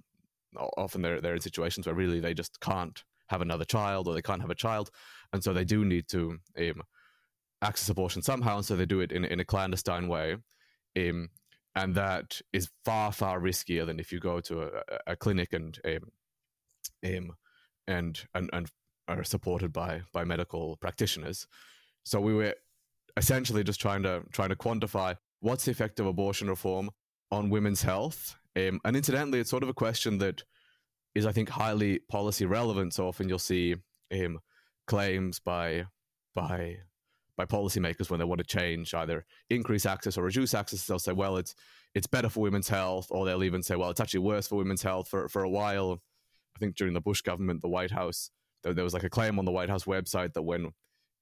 [0.77, 4.21] often they're they're in situations where really they just can't have another child or they
[4.21, 4.89] can't have a child,
[5.31, 6.81] and so they do need to um,
[7.61, 10.37] access abortion somehow, and so they do it in in a clandestine way.
[10.97, 11.29] Um,
[11.75, 14.69] and that is far far riskier than if you go to a,
[15.07, 16.11] a clinic and um,
[17.03, 17.31] um,
[17.87, 18.69] and and and
[19.07, 21.47] are supported by by medical practitioners.
[22.03, 22.55] So we were
[23.17, 26.89] essentially just trying to trying to quantify what's the effect of abortion reform
[27.31, 28.37] on women's health.
[28.55, 30.43] Um, and incidentally, it's sort of a question that
[31.15, 32.93] is, I think, highly policy relevant.
[32.93, 33.75] So often you'll see
[34.13, 34.39] um,
[34.87, 35.85] claims by
[36.35, 36.77] by
[37.35, 40.85] by policymakers when they want to change either increase access or reduce access.
[40.85, 41.55] They'll say, well, it's
[41.95, 44.83] it's better for women's health, or they'll even say, well, it's actually worse for women's
[44.83, 45.07] health.
[45.07, 45.99] For for a while,
[46.55, 48.29] I think during the Bush government, the White House,
[48.63, 50.71] there, there was like a claim on the White House website that when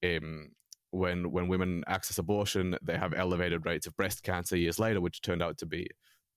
[0.04, 0.50] um,
[0.92, 5.22] when when women access abortion, they have elevated rates of breast cancer years later, which
[5.22, 5.88] turned out to be,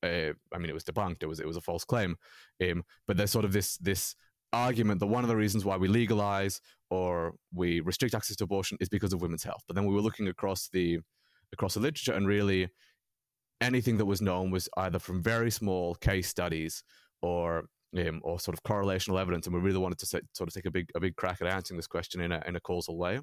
[0.03, 1.23] uh, I mean, it was debunked.
[1.23, 2.17] It was it was a false claim.
[2.63, 4.15] Um, but there's sort of this this
[4.53, 8.79] argument that one of the reasons why we legalize or we restrict access to abortion
[8.81, 9.65] is because of women's health.
[9.67, 11.01] But then we were looking across the
[11.53, 12.69] across the literature, and really
[13.61, 16.85] anything that was known was either from very small case studies
[17.23, 17.65] or
[17.97, 20.67] um, or sort of correlational evidence, and we really wanted to set, sort of take
[20.67, 23.21] a big a big crack at answering this question in a in a causal way.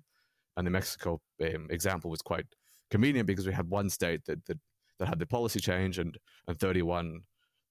[0.57, 2.45] And the Mexico um, example was quite
[2.89, 4.59] convenient because we had one state that that
[4.99, 7.21] that had the policy change and and 31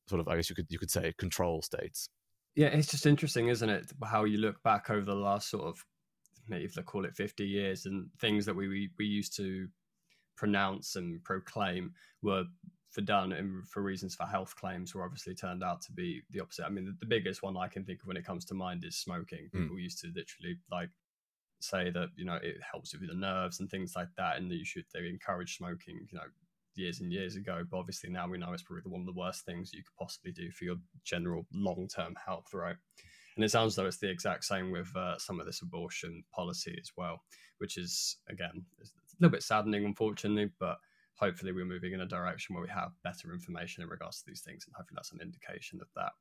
[0.08, 2.08] sort of I guess you could you could say control states.
[2.56, 3.92] Yeah, it's just interesting, isn't it?
[4.04, 5.84] How you look back over the last sort of
[6.48, 9.68] maybe if they call it 50 years and things that we, we, we used to
[10.36, 12.44] pronounce and proclaim were
[12.90, 16.40] for done and for reasons for health claims were obviously turned out to be the
[16.40, 16.66] opposite.
[16.66, 18.84] I mean, the, the biggest one I can think of when it comes to mind
[18.84, 19.48] is smoking.
[19.52, 19.62] Hmm.
[19.62, 19.82] People mm.
[19.82, 20.90] used to literally like
[21.60, 24.56] say that you know it helps with the nerves and things like that, and that
[24.56, 26.06] you should they encourage smoking.
[26.10, 26.24] You know,
[26.74, 29.44] years and years ago, but obviously now we know it's probably one of the worst
[29.44, 32.76] things you could possibly do for your general long term health, right?
[33.36, 36.76] And it sounds though it's the exact same with uh, some of this abortion policy
[36.80, 37.22] as well,
[37.58, 38.86] which is again a
[39.20, 40.78] little bit saddening, unfortunately, but
[41.20, 44.40] hopefully we're moving in a direction where we have better information in regards to these
[44.40, 46.12] things, and hopefully that's an indication of that.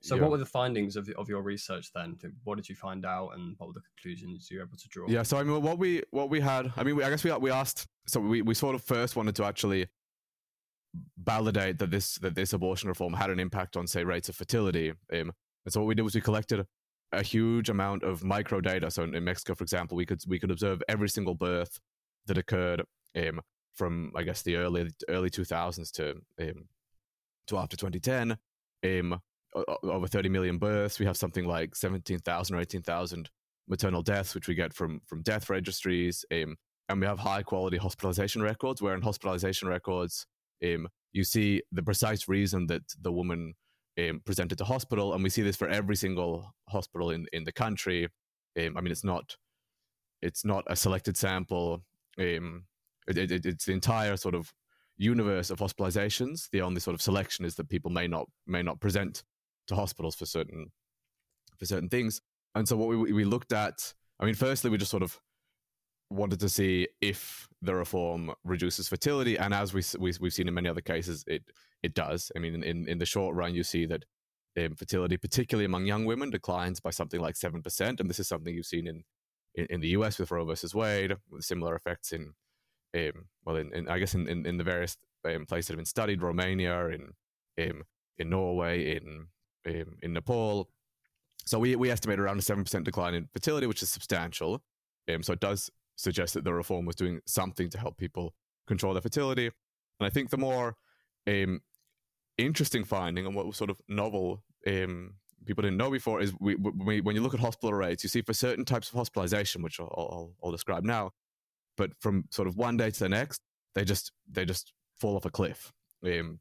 [0.00, 0.22] So, yeah.
[0.22, 2.18] what were the findings of, of your research then?
[2.44, 5.06] What did you find out, and what were the conclusions you were able to draw?
[5.08, 7.32] Yeah, so I mean, what we what we had, I mean, we, I guess we
[7.32, 9.86] we asked, so we, we sort of first wanted to actually
[11.16, 14.90] validate that this that this abortion reform had an impact on, say, rates of fertility.
[14.90, 15.32] Um,
[15.64, 16.66] and so what we did was we collected
[17.12, 18.90] a huge amount of micro data.
[18.90, 21.78] So in, in Mexico, for example, we could we could observe every single birth
[22.26, 22.82] that occurred
[23.16, 23.40] um,
[23.74, 26.64] from I guess the early early 2000s to um,
[27.46, 28.36] to after 2010.
[28.84, 29.20] Um,
[29.54, 30.98] over 30 million births.
[30.98, 33.30] We have something like 17,000 or 18,000
[33.68, 36.24] maternal deaths, which we get from from death registries.
[36.32, 36.56] Um,
[36.88, 40.26] and we have high quality hospitalization records, where in hospitalization records,
[40.64, 43.54] um, you see the precise reason that the woman
[43.98, 47.52] um, presented to hospital, and we see this for every single hospital in in the
[47.52, 48.08] country.
[48.58, 49.36] Um, I mean, it's not
[50.20, 51.82] it's not a selected sample.
[52.18, 52.64] Um,
[53.08, 54.52] it, it, it's the entire sort of
[54.96, 56.48] universe of hospitalizations.
[56.50, 59.24] The only sort of selection is that people may not may not present
[59.68, 60.70] to hospitals for certain
[61.58, 62.20] for certain things.
[62.54, 65.20] And so what we we looked at, I mean, firstly, we just sort of
[66.10, 70.54] wanted to see if the reform reduces fertility, and as we, we we've seen in
[70.54, 71.42] many other cases, it
[71.82, 72.30] it does.
[72.36, 74.04] I mean, in in the short run, you see that
[74.58, 78.28] um, fertility, particularly among young women, declines by something like seven percent, and this is
[78.28, 79.04] something you've seen in,
[79.54, 80.18] in, in the U.S.
[80.18, 82.34] with Roe versus Wade, with similar effects in
[82.94, 85.78] um, well, in, in, I guess in, in, in the various um, places that have
[85.78, 87.12] been studied, Romania, in
[87.60, 87.82] um,
[88.18, 89.26] in Norway, in
[89.66, 90.68] um, in Nepal.
[91.44, 94.62] So we, we estimate around a 7% decline in fertility, which is substantial.
[95.12, 98.32] Um, so it does suggest that the reform was doing something to help people
[98.68, 99.46] control their fertility.
[99.46, 100.76] And I think the more
[101.26, 101.60] um,
[102.38, 104.44] interesting finding and what was sort of novel
[105.46, 108.22] people didn't know before is we, we, when you look at hospital rates, you see
[108.22, 111.10] for certain types of hospitalization, which I'll, I'll, I'll describe now,
[111.82, 113.40] but from sort of one day to the next,
[113.74, 115.72] they just they just fall off a cliff.
[116.06, 116.38] Um,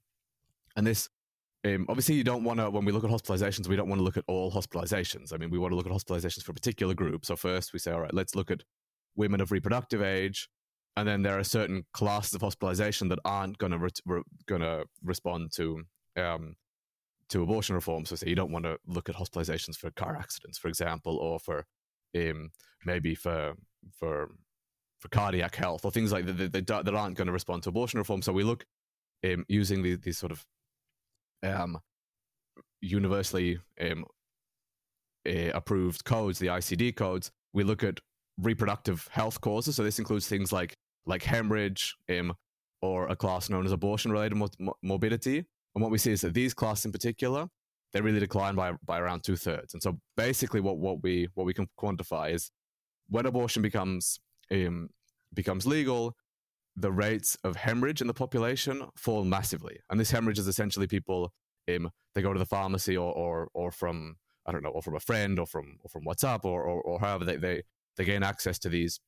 [0.75, 1.09] and this
[1.65, 4.03] um, obviously, you don't want to, when we look at hospitalizations, we don't want to
[4.03, 5.33] look at all hospitalizations.
[5.33, 7.25] I mean, we want to look at hospitalizations for a particular group.
[7.25, 8.61] So, first we say, all right, let's look at
[9.15, 10.47] women of reproductive age.
[10.97, 14.61] And then there are certain classes of hospitalization that aren't going to re- re- going
[14.61, 15.83] to respond to
[16.17, 16.55] um,
[17.29, 18.05] to abortion reform.
[18.05, 21.39] So, say you don't want to look at hospitalizations for car accidents, for example, or
[21.39, 21.65] for
[22.15, 22.49] um,
[22.85, 23.53] maybe for
[23.91, 24.31] for
[25.01, 27.99] for cardiac health or things like that that, that aren't going to respond to abortion
[27.99, 28.21] reform.
[28.21, 28.65] So, we look
[29.25, 30.45] um, using these, these sort of
[31.43, 31.79] um,
[32.81, 34.05] universally um,
[35.27, 37.99] uh, approved codes, the ICD codes, we look at
[38.39, 39.75] reproductive health causes.
[39.75, 42.33] So this includes things like like hemorrhage, um,
[42.81, 45.43] or a class known as abortion-related mo- morbidity.
[45.73, 47.47] And what we see is that these classes in particular,
[47.93, 49.73] they really decline by by around two thirds.
[49.73, 52.51] And so basically, what what we what we can quantify is
[53.09, 54.19] when abortion becomes
[54.51, 54.89] um,
[55.33, 56.15] becomes legal,
[56.75, 59.79] the rates of hemorrhage in the population fall massively.
[59.89, 61.33] And this hemorrhage is essentially people
[61.69, 64.95] um, they go to the pharmacy or, or or from I don't know, or from
[64.95, 67.63] a friend or from or from WhatsApp or or, or however they, they
[67.97, 68.99] they gain access to these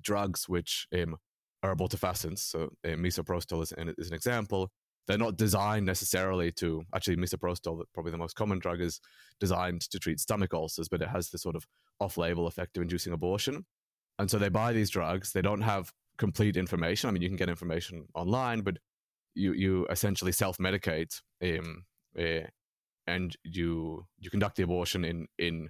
[0.00, 1.16] drugs which um,
[1.62, 2.40] are abortifacients.
[2.40, 4.70] So uh, misoprostol is, is an example.
[5.06, 9.00] They're not designed necessarily to actually misoprostol, probably the most common drug, is
[9.38, 11.64] designed to treat stomach ulcers, but it has the sort of
[12.00, 13.64] off-label effect of inducing abortion.
[14.18, 15.32] And so they buy these drugs.
[15.32, 17.08] They don't have complete information.
[17.08, 18.78] I mean, you can get information online, but
[19.34, 21.84] you you essentially self medicate, um,
[22.18, 22.46] uh,
[23.06, 25.68] and you you conduct the abortion in in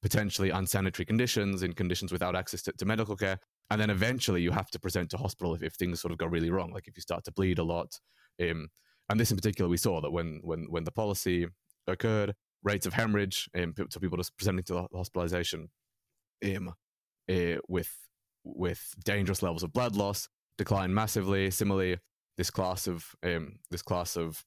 [0.00, 3.38] potentially unsanitary conditions, in conditions without access to, to medical care,
[3.70, 6.26] and then eventually you have to present to hospital if, if things sort of go
[6.26, 7.98] really wrong, like if you start to bleed a lot.
[8.40, 8.68] Um,
[9.08, 11.48] and this in particular, we saw that when when when the policy
[11.86, 15.68] occurred, rates of hemorrhage, um, so people just presenting to hospitalization,
[16.44, 16.72] um,
[17.30, 17.90] uh, with
[18.44, 21.50] with dangerous levels of blood loss decline massively.
[21.50, 21.98] Similarly,
[22.36, 24.44] this class of um, this class of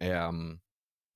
[0.00, 0.60] um,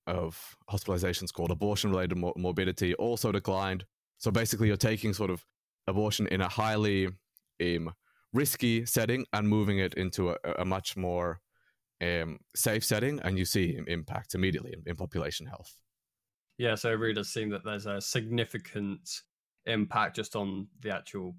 [0.06, 3.84] of hospitalizations called abortion related mor- morbidity also declined.
[4.18, 5.44] So basically, you're taking sort of
[5.86, 7.08] abortion in a highly
[7.62, 7.92] um,
[8.32, 11.40] risky setting and moving it into a, a much more
[12.02, 15.76] um, safe setting, and you see impacts immediately in, in population health.
[16.58, 19.08] Yeah, so it really does seem that there's a significant
[19.66, 21.34] impact just on the actual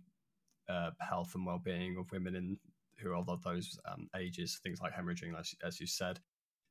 [0.70, 2.58] uh, health and well-being of women in
[3.00, 6.20] who are of those um, ages, things like hemorrhaging, as, as you said.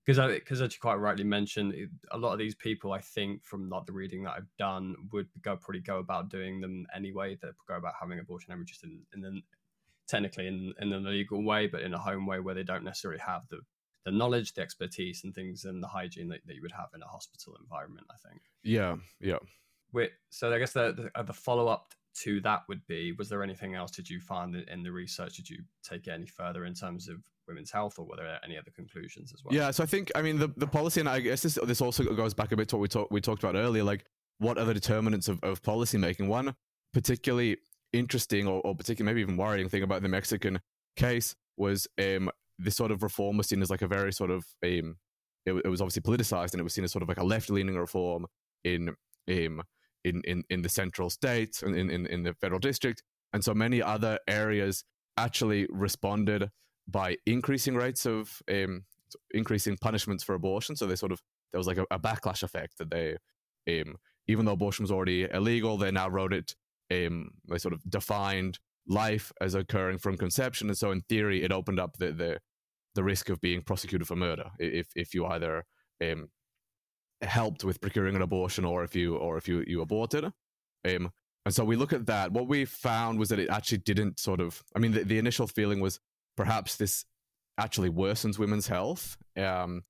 [0.04, 1.74] Because, because as you quite rightly mentioned,
[2.10, 5.28] a lot of these people, I think, from like the reading that I've done, would
[5.42, 7.36] go probably go about doing them anyway.
[7.40, 9.40] They go about having abortion hemorrhages in, in the,
[10.08, 13.20] technically in, in a legal way, but in a home way where they don't necessarily
[13.20, 13.60] have the
[14.04, 17.02] the knowledge, the expertise, and things, and the hygiene that, that you would have in
[17.02, 18.06] a hospital environment.
[18.08, 18.40] I think.
[18.62, 19.38] Yeah, yeah.
[20.30, 23.42] So I guess the the, uh, the follow up to that would be: was there
[23.42, 25.36] anything else did you find in the research?
[25.36, 28.70] Did you take any further in terms of women's health, or were there any other
[28.74, 29.54] conclusions as well?
[29.54, 32.04] Yeah, so I think I mean the, the policy, and I guess this this also
[32.04, 33.84] goes back a bit to what we talked we talked about earlier.
[33.84, 34.04] Like,
[34.38, 36.28] what are the determinants of, of policy making?
[36.28, 36.54] One
[36.92, 37.58] particularly
[37.92, 40.58] interesting or, or particularly maybe even worrying thing about the Mexican
[40.96, 44.46] case was um, this sort of reform was seen as like a very sort of
[44.64, 44.96] um,
[45.44, 47.50] it, it was obviously politicized and it was seen as sort of like a left
[47.50, 48.26] leaning reform
[48.64, 48.94] in
[49.28, 49.62] um,
[50.06, 53.54] in, in in the central states and in, in in the federal district, and so
[53.54, 54.84] many other areas
[55.16, 56.50] actually responded
[56.86, 58.84] by increasing rates of um,
[59.32, 60.76] increasing punishments for abortion.
[60.76, 61.20] So they sort of
[61.52, 63.16] there was like a, a backlash effect that they
[63.68, 63.96] um,
[64.28, 66.54] even though abortion was already illegal, they now wrote it
[66.90, 71.52] um, they sort of defined life as occurring from conception, and so in theory, it
[71.52, 72.38] opened up the the,
[72.94, 75.64] the risk of being prosecuted for murder if if you either
[76.02, 76.28] um,
[77.22, 80.24] helped with procuring an abortion or if you or if you you aborted.
[80.24, 81.12] Um,
[81.44, 82.32] and so we look at that.
[82.32, 84.62] What we found was that it actually didn't sort of.
[84.74, 86.00] I mean, the, the initial feeling was
[86.36, 87.04] perhaps this
[87.58, 89.16] actually worsens women's health.
[89.36, 89.84] Um,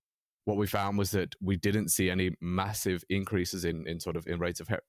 [0.44, 4.26] what we found was that we didn't see any massive increases in in sort of
[4.26, 4.82] in rates of hair.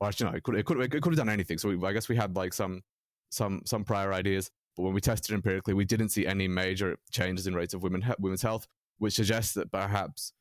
[0.00, 1.58] Or actually, no, it could it could it could have done anything.
[1.58, 2.82] So we, I guess we had like some
[3.30, 7.46] some some prior ideas, but when we tested empirically, we didn't see any major changes
[7.46, 8.66] in rates of women women's health,
[8.98, 10.32] which suggests that perhaps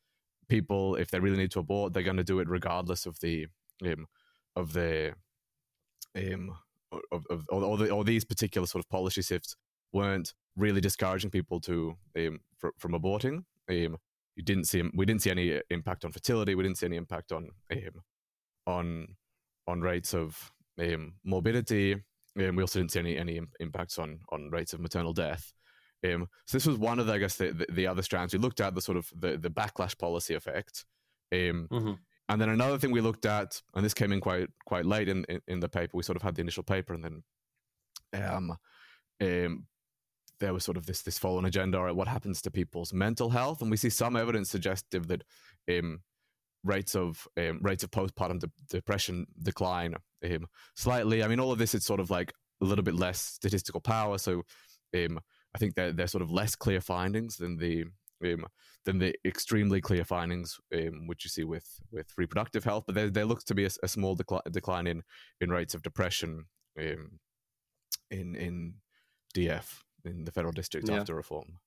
[0.49, 3.47] people, if they really need to abort, they're going to do it regardless of the
[3.85, 4.07] um,
[4.55, 5.13] of the
[6.17, 6.51] um,
[7.11, 9.55] of, of or, the, these particular sort of policy shifts
[9.93, 13.43] weren't really discouraging people to um, fr- from aborting.
[13.69, 13.97] Um,
[14.35, 16.55] you didn't see we didn't see any impact on fertility.
[16.55, 18.03] We didn't see any impact on um,
[18.65, 19.07] on
[19.67, 21.93] on rates of um, morbidity.
[22.37, 25.53] Um, we also didn't see any any impacts on on rates of maternal death.
[26.05, 28.33] Um, so this was one of the, I guess the, the, the, other strands.
[28.33, 30.85] We looked at the sort of the, the backlash policy effect.
[31.33, 31.93] Um, mm-hmm.
[32.29, 35.25] And then another thing we looked at, and this came in quite quite late in,
[35.25, 35.97] in, in the paper.
[35.97, 37.23] We sort of had the initial paper, and then
[38.13, 38.55] um,
[39.19, 39.65] um,
[40.39, 43.63] there was sort of this this follow-on agenda or what happens to people's mental health,
[43.63, 45.23] and we see some evidence suggestive that
[45.71, 46.01] um,
[46.63, 51.23] rates of um, rates of postpartum de- depression decline um, slightly.
[51.23, 52.31] I mean, all of this is sort of like
[52.61, 54.43] a little bit less statistical power, so
[54.95, 55.19] um,
[55.55, 57.85] I think they're, they're sort of less clear findings than the
[58.23, 58.45] um,
[58.85, 62.83] than the extremely clear findings um, which you see with with reproductive health.
[62.85, 65.03] But there, there looks to be a, a small decline, decline in
[65.41, 66.45] in rates of depression
[66.79, 67.19] um,
[68.11, 68.73] in in
[69.35, 70.97] DF in the federal district yeah.
[70.97, 71.59] after reform.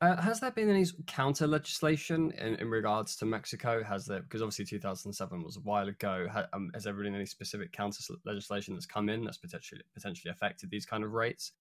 [0.00, 3.82] Uh, has there been any counter legislation in, in regards to Mexico?
[3.82, 7.26] Has there, because obviously 2007 was a while ago, ha, um, has there been any
[7.26, 11.52] specific counter legislation that's come in that's potentially potentially affected these kind of rates?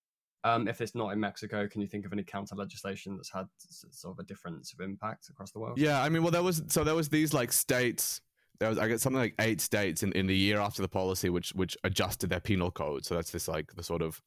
[0.48, 3.48] Um, if it's not in Mexico, can you think of any counter legislation that's had
[3.92, 5.78] sort of a difference of impact across the world?
[5.78, 8.22] Yeah, I mean, well, there was so there was these like states.
[8.60, 11.30] There was I guess something like eight states in, in the year after the policy,
[11.30, 13.06] which which adjusted their penal code.
[13.06, 14.22] So that's this like the sort of,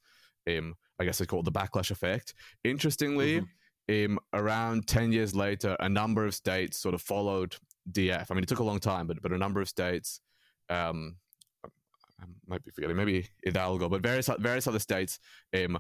[0.49, 2.35] um, I guess it's called the backlash effect.
[2.65, 3.43] Interestingly,
[3.89, 4.13] mm-hmm.
[4.13, 7.57] um, around ten years later, a number of states sort of followed
[7.91, 8.27] DF.
[8.31, 10.21] I mean, it took a long time, but but a number of states,
[10.69, 11.17] um,
[11.65, 15.19] I might be forgetting, maybe Hidalgo, but various various other states,
[15.55, 15.79] um,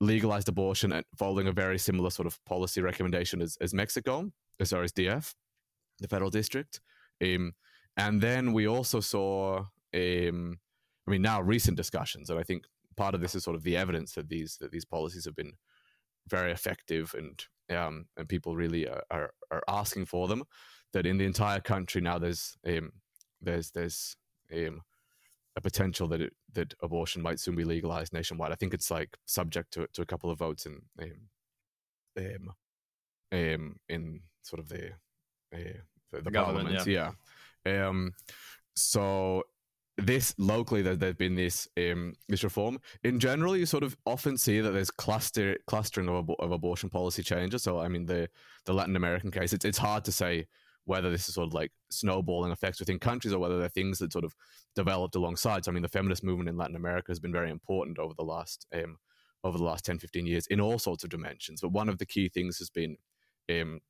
[0.00, 4.30] legalized abortion and following a very similar sort of policy recommendation as, as Mexico,
[4.60, 5.34] as far as DF,
[6.00, 6.80] the federal district.
[7.22, 7.52] Um,
[7.96, 10.58] and then we also saw, um,
[11.06, 12.64] I mean, now recent discussions, and I think
[12.96, 15.52] part of this is sort of the evidence that these that these policies have been
[16.28, 17.44] very effective and
[17.76, 20.44] um, and people really are, are, are asking for them.
[20.92, 22.92] That in the entire country now there's um,
[23.40, 24.16] there's there's
[24.52, 24.82] um,
[25.56, 28.52] a potential that it, that abortion might soon be legalized nationwide.
[28.52, 31.10] I think it's like subject to to a couple of votes in um,
[32.18, 32.52] um,
[33.32, 34.88] um in sort of the
[35.54, 35.80] uh,
[36.12, 36.86] the, the parliament.
[36.86, 37.12] Yeah.
[37.64, 37.88] yeah.
[37.88, 38.12] Um,
[38.74, 39.42] so
[39.98, 44.36] this locally there, there's been this um, this reform in general you sort of often
[44.36, 48.28] see that there's cluster clustering of, of abortion policy changes so i mean the
[48.66, 50.46] the latin american case it's, it's hard to say
[50.86, 54.12] whether this is sort of like snowballing effects within countries or whether they're things that
[54.12, 54.34] sort of
[54.74, 55.64] developed alongside.
[55.64, 58.24] So, I mean, the feminist movement in Latin America has been very important over the
[58.24, 58.96] last um,
[59.44, 61.60] over the last 10, 15 years in all sorts of dimensions.
[61.60, 62.96] But one of the key things has been
[63.50, 63.80] um,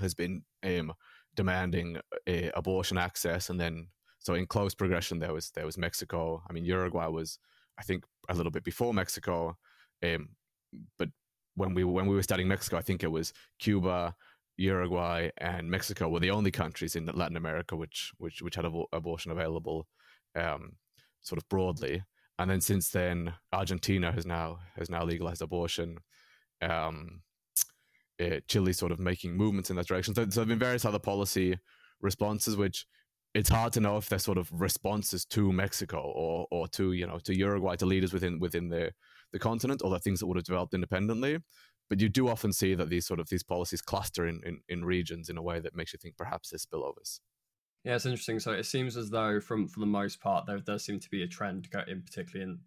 [0.00, 0.92] has been um,
[1.36, 1.98] demanding
[2.28, 6.42] uh, abortion access, and then so in close progression there was there was Mexico.
[6.48, 7.38] I mean, Uruguay was
[7.78, 9.56] I think a little bit before Mexico,
[10.02, 10.30] um,
[10.98, 11.10] but
[11.56, 14.14] when we when we were studying Mexico, I think it was Cuba,
[14.56, 18.86] Uruguay and Mexico were the only countries in Latin America which which which had ab-
[18.92, 19.86] abortion available,
[20.36, 20.76] um,
[21.22, 22.02] sort of broadly.
[22.38, 25.98] And then since then, Argentina has now has now legalized abortion.
[26.62, 27.22] Um,
[28.18, 30.14] eh, Chile sort of making movements in that direction.
[30.14, 31.58] So, so there have been various other policy
[32.00, 32.86] responses which
[33.34, 37.06] it's hard to know if they're sort of responses to Mexico or or to you
[37.06, 38.92] know to Uruguay to leaders within within the
[39.32, 41.38] the continent or the things that would have developed independently.
[41.90, 44.84] But you do often see that these sort of these policies cluster in, in, in
[44.84, 47.20] regions in a way that makes you think perhaps there's spillovers.
[47.84, 48.40] Yeah, it's interesting.
[48.40, 51.22] So it seems as though, from for the most part, there does seem to be
[51.22, 52.58] a trend, in particularly in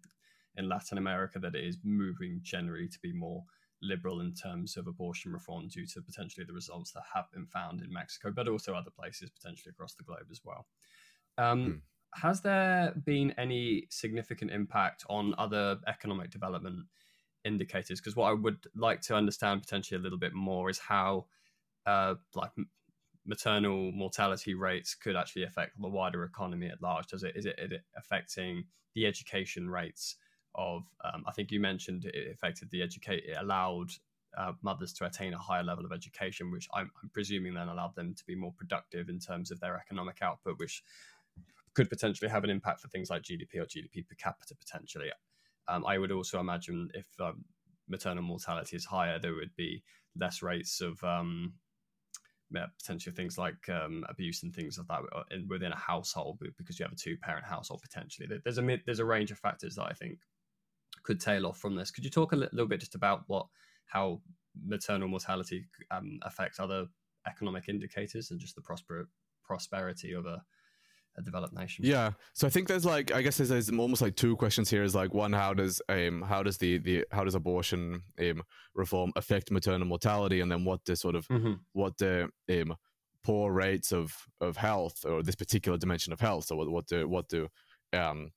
[0.56, 3.44] in Latin America, that it is moving generally to be more
[3.82, 7.80] liberal in terms of abortion reform due to potentially the results that have been found
[7.80, 10.66] in Mexico, but also other places potentially across the globe as well.
[11.36, 12.20] Um, hmm.
[12.20, 16.86] Has there been any significant impact on other economic development
[17.48, 18.00] indicators?
[18.00, 21.26] Because what I would like to understand potentially a little bit more is how,
[21.86, 22.50] uh, like
[23.26, 27.08] maternal mortality rates could actually affect the wider economy at large.
[27.08, 30.16] Does it is it, is it affecting the education rates
[30.54, 30.84] of?
[31.04, 33.24] Um, I think you mentioned it affected the educate.
[33.26, 33.90] It allowed
[34.36, 37.94] uh, mothers to attain a higher level of education, which I'm, I'm, presuming then allowed
[37.94, 40.82] them to be more productive in terms of their economic output, which
[41.74, 45.10] could potentially have an impact for things like GDP or GDP per capita potentially.
[45.68, 47.44] Um, I would also imagine if um,
[47.88, 49.82] maternal mortality is higher, there would be
[50.16, 51.54] less rates of um,
[53.14, 56.92] things like um, abuse and things of that uh, within a household because you have
[56.92, 58.28] a two-parent household potentially.
[58.44, 60.18] There's a there's a range of factors that I think
[61.02, 61.90] could tail off from this.
[61.90, 63.46] Could you talk a little bit just about what
[63.86, 64.20] how
[64.66, 66.86] maternal mortality um, affects other
[67.26, 69.08] economic indicators and just the prosper
[69.44, 70.42] prosperity of a
[71.16, 71.84] a developed nation.
[71.84, 72.12] Yeah.
[72.34, 74.82] So I think there's like I guess there's, there's almost like two questions here.
[74.82, 78.42] Is like one, how does um how does the the how does abortion um
[78.74, 81.54] reform affect maternal mortality, and then what the sort of mm-hmm.
[81.72, 82.76] what the um
[83.24, 86.44] poor rates of of health or this particular dimension of health.
[86.44, 87.48] So what what do what do
[87.92, 88.30] um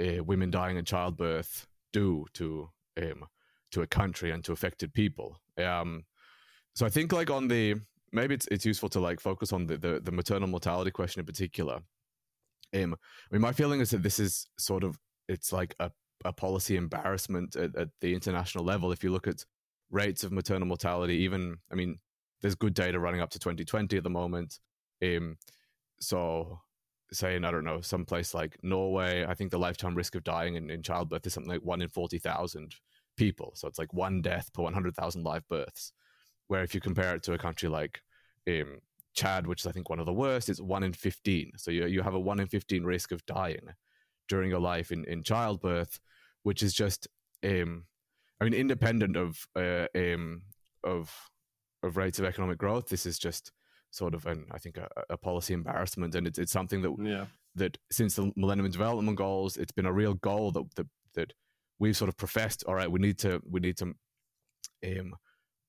[0.00, 2.68] uh, women dying in childbirth do to
[3.00, 3.24] um
[3.72, 5.40] to a country and to affected people.
[5.58, 6.04] Um,
[6.74, 7.76] so I think like on the
[8.12, 11.26] maybe it's it's useful to like focus on the, the, the maternal mortality question in
[11.26, 11.80] particular
[12.72, 12.94] him.
[12.94, 14.98] I mean, my feeling is that this is sort of
[15.28, 15.90] it's like a,
[16.24, 18.92] a policy embarrassment at, at the international level.
[18.92, 19.44] If you look at
[19.90, 21.98] rates of maternal mortality, even I mean,
[22.40, 24.58] there's good data running up to 2020 at the moment.
[25.02, 25.36] Um,
[26.00, 26.60] so
[27.12, 30.56] saying I don't know, some place like Norway, I think the lifetime risk of dying
[30.56, 32.74] in, in childbirth is something like one in forty thousand
[33.16, 33.52] people.
[33.54, 35.92] So it's like one death per one hundred thousand live births.
[36.48, 38.00] Where if you compare it to a country like
[38.48, 38.78] um,
[39.14, 41.52] Chad, which is I think one of the worst, it's one in 15.
[41.56, 43.68] So you, you have a one in 15 risk of dying
[44.28, 45.98] during your life in, in childbirth,
[46.42, 47.08] which is just,
[47.44, 47.84] um,
[48.40, 50.42] I mean, independent of, uh, um,
[50.84, 51.14] of,
[51.82, 52.88] of rates of economic growth.
[52.88, 53.52] This is just
[53.90, 56.14] sort of an, I think, a, a policy embarrassment.
[56.14, 57.26] And it's, it's something that, yeah.
[57.56, 61.32] that since the Millennium Development Goals, it's been a real goal that, that, that
[61.78, 63.94] we've sort of professed, all right, we need to, we need to,
[64.86, 65.14] um,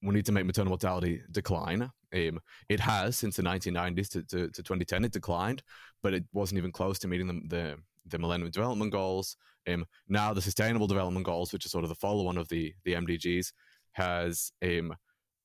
[0.02, 1.90] we need to make maternal mortality decline.
[2.14, 2.40] Um,
[2.70, 5.06] it has since the 1990s to, to, to, 2010.
[5.06, 5.64] It declined,
[6.02, 9.36] but it wasn't even close to meeting the, the, the Millennium Development Goals.
[9.68, 12.94] Um, now the Sustainable Development Goals, which is sort of the follow-on of the the
[12.94, 13.54] MDGs,
[13.94, 14.94] has um,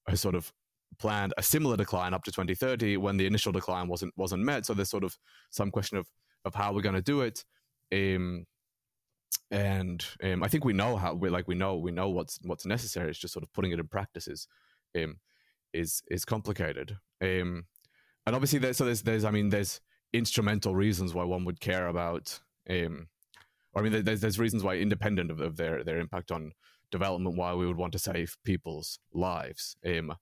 [0.08, 0.52] has sort of
[0.98, 4.66] planned a similar decline up to 2030 when the initial decline wasn't wasn't met.
[4.66, 5.16] So there's sort of
[5.50, 6.06] some question of
[6.44, 7.44] of how we're going to do it.
[7.92, 8.44] Um,
[9.50, 12.66] and um, I think we know how we like we know we know what's what's
[12.66, 13.10] necessary.
[13.10, 14.48] It's just sort of putting it in practices
[14.96, 15.16] um,
[15.72, 16.98] is is complicated.
[17.20, 17.64] Um,
[18.26, 19.80] and obviously, there's, so there's there's I mean there's
[20.12, 22.40] instrumental reasons why one would care about.
[22.68, 23.08] Um,
[23.72, 26.52] or I mean, there's there's reasons why independent of, of their their impact on
[26.90, 29.76] development, why we would want to save people's lives.
[29.86, 30.14] Um,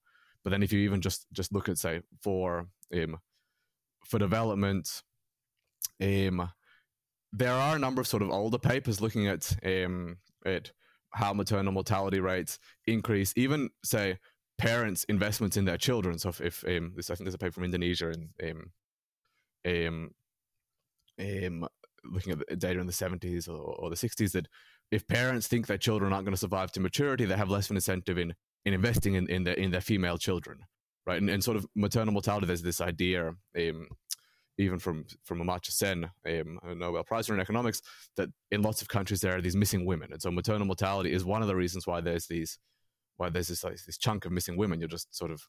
[0.42, 3.18] but then if you even just just look at say for um,
[4.04, 5.02] for development,
[6.00, 6.50] um,
[7.32, 10.70] there are a number of sort of older papers looking at um, at
[11.10, 14.18] how maternal mortality rates increase, even say
[14.58, 16.18] parents' investments in their children.
[16.18, 18.70] So if, if um, this, I think there's a paper from Indonesia and um,
[19.66, 20.10] um,
[21.20, 21.68] um,
[22.04, 24.46] looking at the data in the 70s or, or, the 60s that
[24.90, 27.72] if parents think their children aren't going to survive to maturity, they have less of
[27.72, 28.34] an incentive in
[28.64, 30.58] in investing in, in their in their female children,
[31.06, 31.20] right?
[31.20, 32.46] And, and sort of maternal mortality.
[32.46, 33.88] There's this idea um,
[34.58, 37.82] even from from Amartya Sen, um, a Nobel Prize winner in economics,
[38.16, 41.24] that in lots of countries there are these missing women, and so maternal mortality is
[41.24, 42.58] one of the reasons why there's these
[43.16, 44.80] why there's this like, this chunk of missing women.
[44.80, 45.42] You're just sort of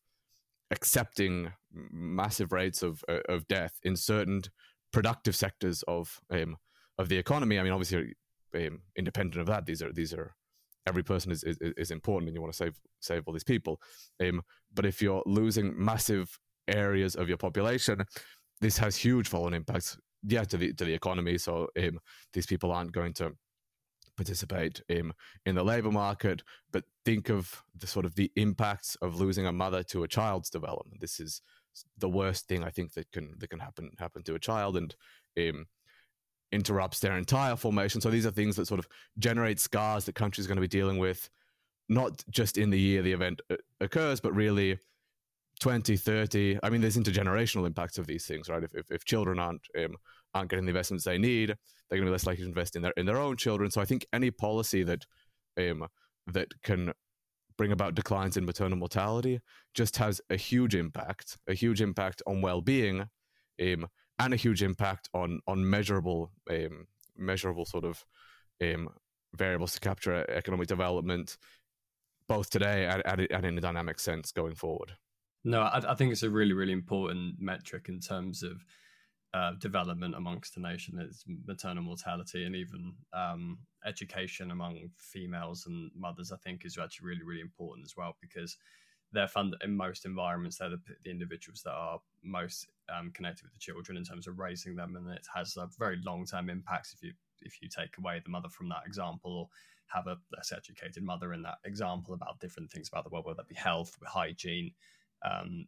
[0.71, 4.41] accepting massive rates of uh, of death in certain
[4.91, 6.57] productive sectors of um,
[6.97, 7.59] of the economy.
[7.59, 8.13] I mean, obviously,
[8.55, 10.33] um, independent of that, these are these are
[10.87, 13.79] every person is, is, is important, and you want to save save all these people.
[14.21, 14.41] Um,
[14.73, 18.03] but if you're losing massive areas of your population,
[18.61, 21.37] this has huge fallen impacts, yeah, to the to the economy.
[21.37, 21.99] So um,
[22.33, 23.33] these people aren't going to
[24.17, 25.13] participate in
[25.45, 26.43] in the labor market.
[26.71, 30.49] But think of the sort of the impacts of losing a mother to a child's
[30.49, 30.99] development.
[30.99, 31.41] This is
[31.97, 34.95] the worst thing I think that can that can happen happen to a child and
[35.39, 35.67] um,
[36.51, 38.01] interrupts their entire formation.
[38.01, 38.87] So these are things that sort of
[39.19, 41.29] generate scars that countries are going to be dealing with,
[41.89, 44.79] not just in the year the event uh, occurs, but really
[45.59, 46.59] 20, 30.
[46.63, 48.63] I mean, there's intergenerational impacts of these things, right?
[48.63, 49.95] If, if, if children aren't um,
[50.33, 52.81] aren't getting the investments they need, they're going to be less likely to invest in
[52.81, 53.71] their in their own children.
[53.71, 55.05] So I think any policy that
[55.57, 55.87] um,
[56.27, 56.93] that can
[57.57, 59.39] bring about declines in maternal mortality
[59.73, 63.01] just has a huge impact, a huge impact on well-being,
[63.61, 63.87] um,
[64.19, 68.05] and a huge impact on on measurable um, measurable sort of
[68.61, 68.89] um,
[69.35, 71.37] variables to capture economic development,
[72.27, 74.93] both today and, and in a dynamic sense going forward.
[75.43, 78.65] No, I, I, think it's a really, really important metric in terms of
[79.33, 80.99] uh, development amongst the nation.
[80.99, 86.31] is maternal mortality and even um, education among females and mothers.
[86.31, 88.57] I think is actually really, really important as well because
[89.11, 90.57] they're fund in most environments.
[90.57, 94.39] They're the, the individuals that are most um, connected with the children in terms of
[94.39, 97.97] raising them, and it has a very long term impacts if you if you take
[97.97, 99.49] away the mother from that example or
[99.87, 103.37] have a less educated mother in that example about different things about the world, whether
[103.37, 104.71] that be health, hygiene,
[105.23, 105.65] um,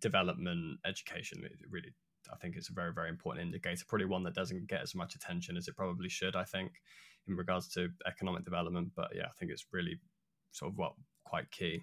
[0.00, 1.44] development, education.
[1.44, 1.92] It really,
[2.32, 3.84] I think it's a very, very important indicator.
[3.88, 6.36] Probably one that doesn't get as much attention as it probably should.
[6.36, 6.72] I think
[7.28, 10.00] in regards to economic development, but yeah, I think it's really
[10.52, 10.92] sort of what
[11.24, 11.82] quite key.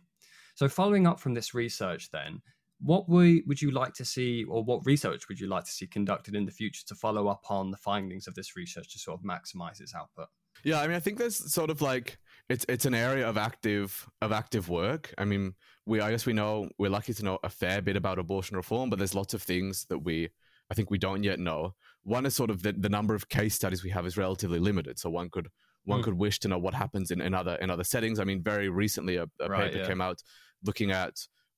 [0.55, 2.41] So, following up from this research, then,
[2.79, 5.87] what we, would you like to see, or what research would you like to see
[5.87, 9.19] conducted in the future to follow up on the findings of this research to sort
[9.19, 10.27] of maximize its output?
[10.63, 12.17] Yeah, I mean, I think there's sort of like
[12.49, 15.13] it's it's an area of active of active work.
[15.17, 15.53] I mean,
[15.85, 18.89] we I guess we know we're lucky to know a fair bit about abortion reform,
[18.89, 20.29] but there's lots of things that we
[20.69, 21.75] I think we don't yet know.
[22.03, 24.99] One is sort of the, the number of case studies we have is relatively limited,
[24.99, 25.49] so one could
[25.85, 26.03] one mm.
[26.03, 28.19] could wish to know what happens in, in other in other settings.
[28.19, 29.87] I mean, very recently a, a right, paper yeah.
[29.87, 30.21] came out
[30.63, 31.15] looking at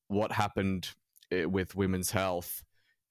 [0.07, 0.89] what happened
[1.31, 2.63] eh, with women's health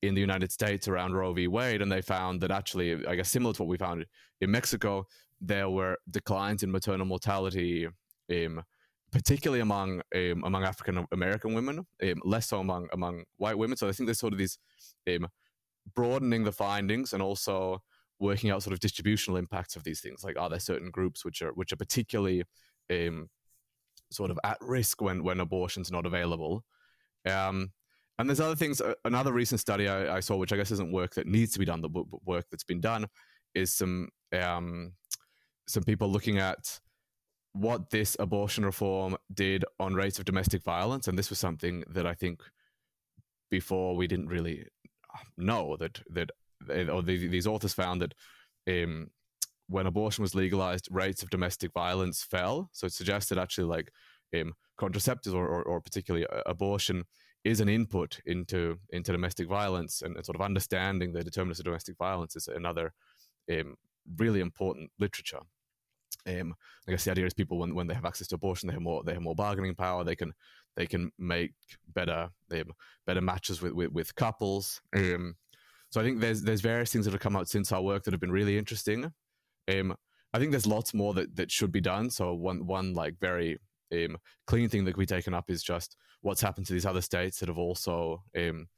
[0.02, 1.48] in the United States around Roe v.
[1.48, 4.06] Wade, and they found that actually, I guess, similar to what we found
[4.40, 5.06] in Mexico,
[5.40, 7.88] there were declines in maternal mortality,
[8.30, 8.62] um,
[9.12, 13.76] particularly among um, among African American women, um, less so among among white women.
[13.76, 14.58] So I think there's sort of these
[15.08, 15.28] um,
[15.94, 17.82] broadening the findings and also
[18.20, 20.24] working out sort of distributional impacts of these things.
[20.24, 22.42] Like, are there certain groups which are which are particularly
[22.90, 23.28] um,
[24.10, 26.64] sort of at risk when when abortion's not available?
[28.18, 28.80] And there's other things.
[28.80, 31.58] Uh, another recent study I, I, saw, which I guess isn't work that needs to
[31.58, 33.06] be done, the work that's been done,
[33.54, 34.92] is some um,
[35.68, 36.80] some people looking at
[37.52, 42.06] what this abortion reform did on rates of domestic violence, and this was something that
[42.06, 42.42] I think
[43.50, 44.64] before we didn't really
[45.36, 46.30] know that that
[46.90, 48.14] or these authors found that
[48.68, 49.08] um,
[49.68, 52.70] when abortion was legalized, rates of domestic violence fell.
[52.72, 53.90] So it suggested actually like
[54.38, 57.04] um, contraceptives or, or, or, particularly uh, abortion
[57.44, 61.64] is an input into into domestic violence and, and, sort of understanding the determinants of
[61.64, 62.92] domestic violence is another
[63.50, 63.74] um,
[64.16, 65.40] really important literature.
[66.26, 66.54] Um,
[66.86, 68.82] I guess the idea is people when, when they have access to abortion, they have
[68.82, 70.04] more they have more bargaining power.
[70.04, 70.32] They can
[70.76, 71.52] they can make
[71.94, 72.68] better have
[73.06, 74.80] better matches with with, with couples.
[74.94, 75.36] Um,
[75.90, 78.12] so I think there's there's various things that have come out since our work that
[78.12, 79.12] have been really interesting.
[79.68, 79.96] Um,
[80.34, 82.10] I think there's lots more that, that should be done.
[82.10, 83.58] So one one like very
[83.92, 87.00] um, clean thing that could be taken up is just what's happened to these other
[87.00, 88.68] states that have also um,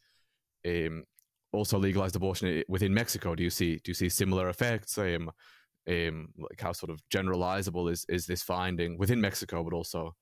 [0.66, 1.04] um,
[1.52, 3.34] also legalized abortion within Mexico.
[3.34, 4.96] Do you see do you see similar effects?
[4.98, 5.30] Um,
[5.88, 10.14] um, like how sort of generalizable is is this finding within Mexico, but also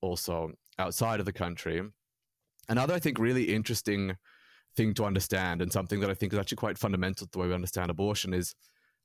[0.00, 1.82] also outside of the country.
[2.68, 4.16] Another, I think, really interesting
[4.76, 7.48] thing to understand, and something that I think is actually quite fundamental to the way
[7.48, 8.54] we understand abortion, is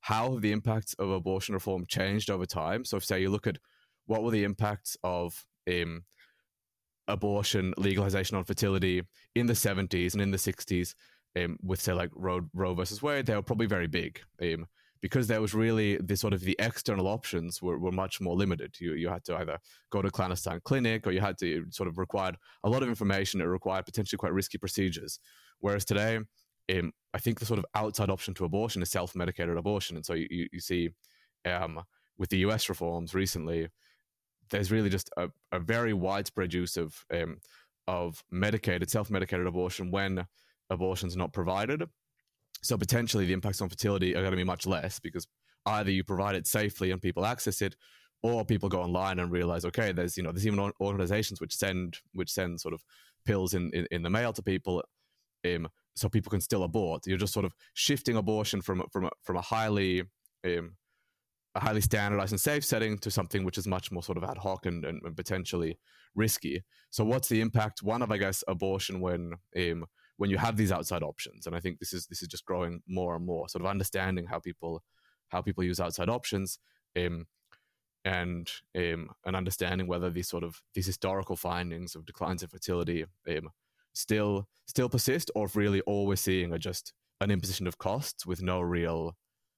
[0.02, 2.86] how have the impacts of abortion reform changed over time.
[2.86, 3.58] So, if say you look at
[4.06, 6.04] what were the impacts of um,
[7.08, 9.02] abortion legalization on fertility
[9.36, 10.94] in the 70s and in the 60s,
[11.38, 14.22] um, with say like Roe, Roe versus Wade, they were probably very big.
[14.42, 14.68] Um,
[15.02, 18.76] because there was really the sort of the external options were, were much more limited.
[18.80, 19.58] You you had to either
[19.92, 23.42] go to clandestine clinic or you had to sort of required a lot of information.
[23.42, 25.20] It required potentially quite risky procedures.
[25.60, 26.20] Whereas today,
[26.74, 30.14] um, I think the sort of outside option to abortion is self-medicated abortion, and so
[30.14, 30.90] you you, you see
[31.46, 31.82] um,
[32.18, 32.68] with the U.S.
[32.68, 33.70] reforms recently,
[34.50, 37.38] there's really just a, a very widespread use of um,
[37.88, 40.26] of medicated self-medicated abortion when
[40.70, 41.84] abortion's not provided
[42.62, 45.28] so potentially the impacts on fertility are going to be much less because
[45.66, 47.76] either you provide it safely and people access it,
[48.22, 51.98] or people go online and realize, okay, there's you know there's even organizations which send
[52.14, 52.84] which send sort of
[53.26, 54.84] pills in in, in the mail to people,
[55.46, 57.08] um, so people can still abort.
[57.08, 60.04] You're just sort of shifting abortion from from from a highly
[60.46, 60.76] um,
[61.56, 64.38] a highly standardized and safe setting to something which is much more sort of ad
[64.38, 65.78] hoc and, and, and potentially
[66.16, 66.64] risky.
[66.92, 67.82] So, what's the impact?
[67.82, 69.86] One of, I guess, abortion when um,
[70.20, 71.48] when you have these outside options.
[71.48, 74.26] And I think this is this is just growing more and more, sort of understanding
[74.28, 74.84] how people
[75.30, 76.60] how people use outside options.
[76.96, 77.26] Um,
[78.06, 83.06] and um, and understanding whether these sort of these historical findings of declines in fertility
[83.30, 83.50] um,
[83.94, 88.26] still still persist, or if really all we're seeing are just an imposition of costs
[88.26, 89.16] with no real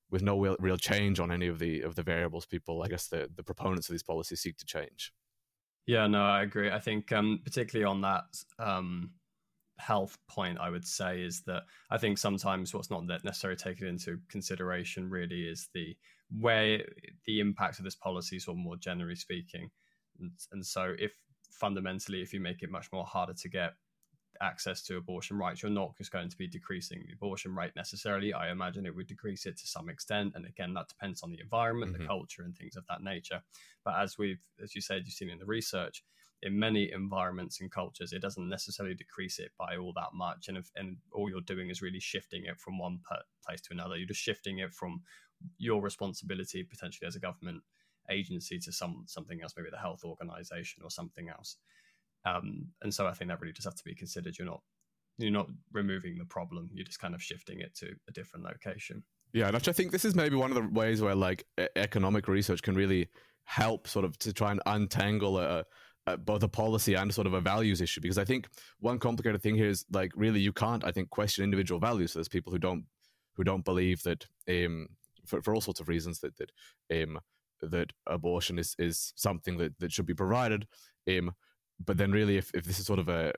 [0.10, 3.08] with no real, real change on any of the of the variables people, I guess
[3.08, 5.12] the the proponents of these policies seek to change.
[5.88, 6.70] Yeah, no, I agree.
[6.70, 8.26] I think um, particularly on that
[8.60, 9.12] um,
[9.82, 14.20] health point, I would say is that I think sometimes what's not necessarily taken into
[14.30, 15.98] consideration really is the
[16.40, 16.86] where
[17.26, 19.70] the impact of this policy, sort of more generally speaking.
[20.20, 21.12] And, and so, if
[21.50, 23.74] fundamentally, if you make it much more harder to get
[24.42, 28.34] access to abortion rights, you're not just going to be decreasing the abortion rate necessarily.
[28.34, 30.34] I imagine it would decrease it to some extent.
[30.36, 32.04] And again, that depends on the environment, mm-hmm.
[32.04, 33.42] the culture, and things of that nature.
[33.84, 36.04] But as we've, as you said, you've seen in the research,
[36.44, 40.48] in many environments and cultures, it doesn't necessarily decrease it by all that much.
[40.48, 43.00] And if, and all you're doing is really shifting it from one
[43.46, 43.96] place to another.
[43.96, 45.02] You're just shifting it from
[45.58, 47.64] your responsibility potentially as a government
[48.10, 51.58] agency to some something else, maybe the health organization or something else.
[52.26, 54.38] Um, and so I think that really just have to be considered.
[54.38, 54.62] You're not
[55.18, 56.70] you're not removing the problem.
[56.74, 59.04] You're just kind of shifting it to a different location.
[59.34, 62.62] Yeah, and I think this is maybe one of the ways where like economic research
[62.62, 63.08] can really
[63.44, 65.66] help sort of to try and untangle a,
[66.08, 68.02] a, both a policy and sort of a values issue.
[68.02, 68.48] Because I think
[68.80, 72.14] one complicated thing here is like really you can't I think question individual values.
[72.14, 72.86] So there's people who don't
[73.36, 74.88] who don't believe that um
[75.26, 76.52] for, for all sorts of reasons that that
[76.92, 77.20] um
[77.62, 80.68] that abortion is is something that that should be provided.
[81.08, 81.32] Um,
[81.84, 83.34] but then really if, if this is sort of a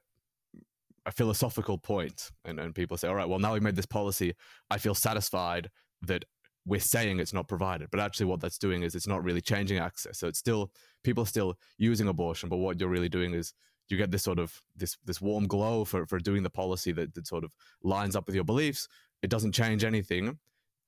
[1.05, 4.33] a philosophical point and, and people say all right well now we've made this policy
[4.71, 5.69] i feel satisfied
[6.01, 6.23] that
[6.65, 9.77] we're saying it's not provided but actually what that's doing is it's not really changing
[9.77, 10.19] access.
[10.19, 10.71] So it's still
[11.03, 13.53] people are still using abortion but what you're really doing is
[13.89, 17.13] you get this sort of this this warm glow for for doing the policy that,
[17.15, 17.51] that sort of
[17.83, 18.87] lines up with your beliefs.
[19.21, 20.37] It doesn't change anything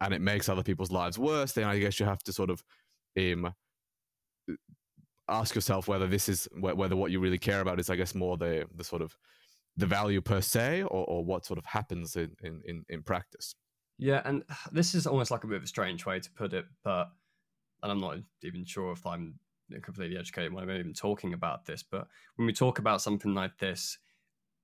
[0.01, 1.53] and it makes other people's lives worse.
[1.53, 2.63] Then i guess you have to sort of
[3.17, 3.53] um,
[5.29, 8.37] ask yourself whether this is whether what you really care about is, I guess, more
[8.37, 9.15] the the sort of
[9.77, 13.55] the value per se, or, or what sort of happens in, in in practice.
[13.97, 16.65] Yeah, and this is almost like a bit of a strange way to put it,
[16.83, 17.09] but
[17.83, 19.39] and I'm not even sure if I'm
[19.81, 21.83] completely educated when I'm even talking about this.
[21.83, 23.97] But when we talk about something like this,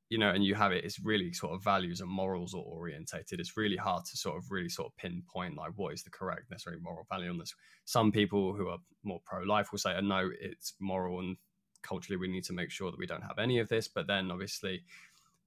[0.10, 3.40] you know, and you have it, it's really sort of values and morals or orientated.
[3.40, 6.52] It's really hard to sort of really sort of pinpoint like what is the correct
[6.52, 7.54] necessary moral value on this.
[7.86, 11.38] Some people who are more pro life will say, oh, no, it's moral and
[11.82, 13.88] culturally we need to make sure that we don't have any of this.
[13.88, 14.84] But then obviously,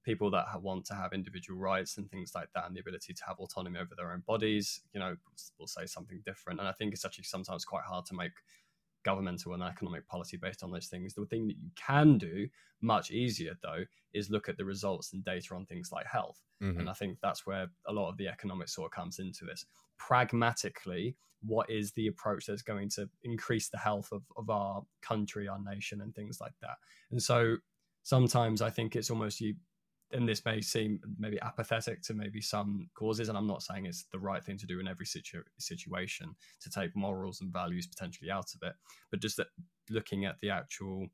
[0.05, 3.23] people that want to have individual rights and things like that and the ability to
[3.27, 5.15] have autonomy over their own bodies, you know,
[5.59, 6.59] will say something different.
[6.59, 8.31] And I think it's actually sometimes quite hard to make
[9.03, 11.13] governmental and economic policy based on those things.
[11.13, 12.47] The thing that you can do
[12.81, 13.83] much easier, though,
[14.13, 16.41] is look at the results and data on things like health.
[16.61, 16.81] Mm-hmm.
[16.81, 19.65] And I think that's where a lot of the economics sort of comes into this.
[19.97, 25.47] Pragmatically, what is the approach that's going to increase the health of, of our country,
[25.47, 26.77] our nation, and things like that?
[27.11, 27.57] And so
[28.03, 29.55] sometimes I think it's almost you
[30.11, 34.05] and this may seem maybe apathetic to maybe some causes, and I'm not saying it's
[34.11, 38.29] the right thing to do in every situ- situation to take morals and values potentially
[38.29, 38.75] out of it,
[39.11, 39.47] but just that
[39.89, 41.07] looking at the actual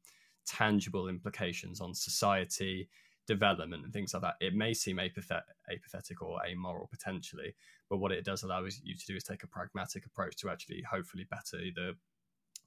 [0.45, 2.89] tangible implications on society,
[3.27, 7.55] development, and things like that, it may seem apathet- apathetic or amoral potentially,
[7.89, 10.81] but what it does allow you to do is take a pragmatic approach to actually
[10.89, 11.93] hopefully better the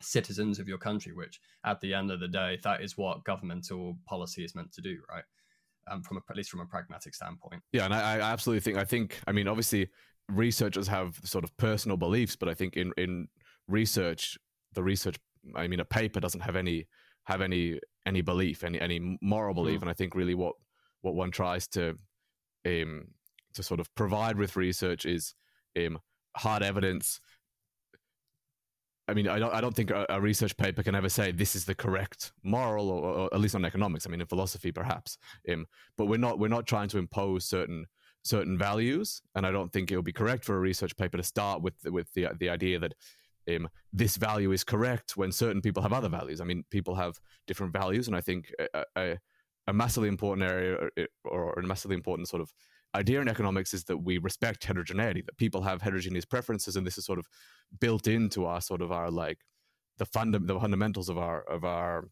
[0.00, 3.96] citizens of your country, which at the end of the day, that is what governmental
[4.06, 5.24] policy is meant to do, right?
[5.90, 7.62] Um, from a, at least from a pragmatic standpoint.
[7.72, 9.88] Yeah, and I, I absolutely think I think I mean obviously
[10.28, 13.28] researchers have sort of personal beliefs, but I think in in
[13.68, 14.38] research
[14.74, 15.16] the research
[15.54, 16.86] I mean a paper doesn't have any
[17.24, 19.82] have any any belief any any moral belief, mm.
[19.82, 20.54] and I think really what
[21.02, 21.98] what one tries to
[22.66, 23.04] um
[23.54, 25.34] to sort of provide with research is
[25.76, 25.98] um
[26.36, 27.20] hard evidence
[29.06, 31.54] I mean, I don't, I don't think a, a, research paper can ever say this
[31.54, 34.06] is the correct moral, or, or, at least on economics.
[34.06, 35.18] I mean, in philosophy, perhaps.
[35.50, 35.66] Um,
[35.98, 37.86] but we're not, we're not trying to impose certain
[38.22, 41.22] certain values, and I don't think it would be correct for a research paper to
[41.22, 42.94] start with with the the idea that
[43.48, 46.40] um, this value is correct when certain people have other values.
[46.40, 49.18] I mean, people have different values, and I think a, a,
[49.66, 50.88] a massively important area
[51.24, 52.52] or, or a massively important sort of
[52.94, 56.98] idea in economics is that we respect heterogeneity, that people have heterogeneous preferences, and this
[56.98, 57.26] is sort of
[57.80, 59.38] built into our sort of our like
[59.98, 62.08] the funda- the fundamentals of our of our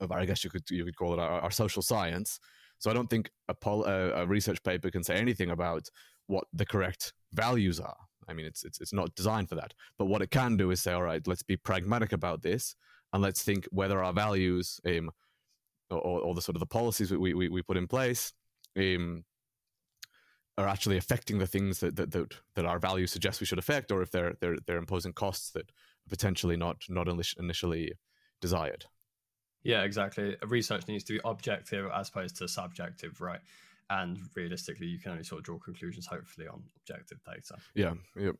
[0.00, 2.38] of our I guess you could you could call it our, our social science.
[2.78, 5.88] So I don't think a, pol- a, a research paper can say anything about
[6.26, 7.96] what the correct values are.
[8.28, 9.72] I mean, it's, it's it's not designed for that.
[9.98, 12.74] But what it can do is say, all right, let's be pragmatic about this,
[13.12, 15.10] and let's think whether our values, um,
[15.90, 18.32] or, or the sort of the policies we, we, we put in place,
[18.76, 19.24] um,
[20.58, 23.90] are actually affecting the things that that, that, that our values suggest we should affect,
[23.90, 27.92] or if they're they're they're imposing costs that are potentially not not initially
[28.40, 28.86] desired.
[29.62, 30.36] Yeah, exactly.
[30.46, 33.40] Research needs to be objective as opposed to subjective, right?
[33.90, 37.56] And realistically, you can only sort of draw conclusions, hopefully, on objective data.
[37.74, 37.94] Yeah.
[38.16, 38.36] Yep.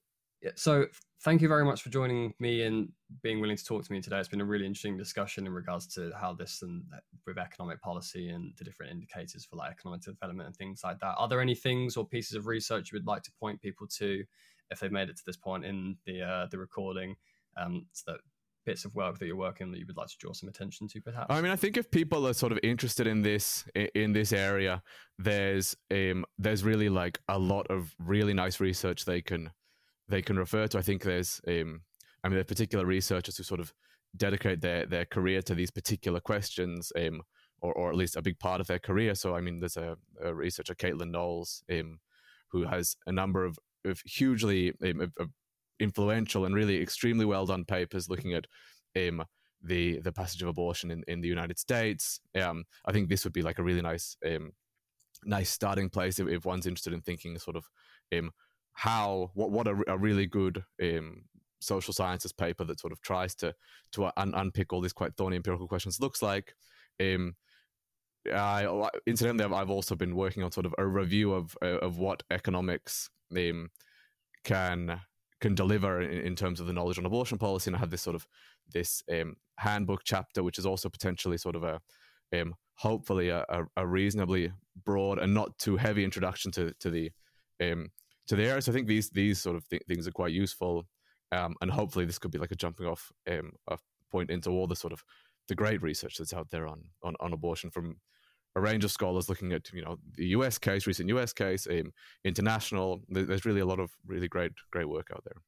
[0.47, 0.87] Yeah, so
[1.25, 4.21] thank you very much for joining me and being willing to talk to me today.
[4.21, 7.83] It's been a really interesting discussion in regards to how this and uh, with economic
[7.83, 11.17] policy and the different indicators for like economic development and things like that.
[11.19, 14.23] Are there any things or pieces of research you would like to point people to
[14.71, 17.17] if they've made it to this point in the uh, the recording?
[17.57, 18.21] Um, so that
[18.65, 21.01] bits of work that you're working that you would like to draw some attention to
[21.01, 24.33] perhaps i mean i think if people are sort of interested in this in this
[24.33, 24.83] area
[25.21, 29.53] there's um there's really like a lot of really nice research they can
[30.09, 31.81] they can refer to i think there's um
[32.23, 33.73] i mean there are particular researchers who sort of
[34.17, 37.23] dedicate their their career to these particular questions um
[37.63, 39.97] or, or at least a big part of their career so i mean there's a,
[40.23, 41.99] a researcher caitlin knowles um
[42.49, 45.31] who has a number of, of hugely um, of,
[45.79, 48.47] influential and really extremely well done papers looking at
[48.97, 49.23] um,
[49.63, 52.21] the the passage of abortion in, in the United States.
[52.41, 54.53] Um, I think this would be like a really nice um,
[55.25, 57.69] nice starting place if, if one's interested in thinking sort of
[58.17, 58.31] um,
[58.77, 61.23] how what what a, a really good um,
[61.61, 63.55] social sciences paper that sort of tries to
[63.93, 66.55] to un- unpick all these quite thorny empirical questions looks like.
[67.01, 67.35] Um,
[68.33, 68.67] I,
[69.07, 73.71] incidentally, I've also been working on sort of a review of of what economics um,
[74.45, 75.01] can
[75.41, 77.69] can deliver in, in, terms of the knowledge on abortion policy.
[77.69, 78.27] And I have this sort of
[78.73, 81.81] this um, handbook chapter, which is also potentially sort of a
[82.39, 83.45] um, hopefully a,
[83.77, 84.53] a, reasonably
[84.85, 87.11] broad and not too heavy introduction to to the
[87.63, 87.91] um,
[88.29, 88.61] to the.
[88.61, 90.87] So I think these these sort of th- things are quite useful,
[91.33, 93.53] um, and hopefully this could be like a jumping off um,
[94.11, 95.03] point into all the sort of
[95.49, 97.97] the great research that's out there on on, on abortion from
[98.57, 100.59] a range of scholars looking at you know the U.S.
[100.59, 101.33] case, recent U.S.
[101.33, 101.93] case, um,
[102.25, 103.03] international.
[103.09, 105.43] There's really a lot of really great great work out there.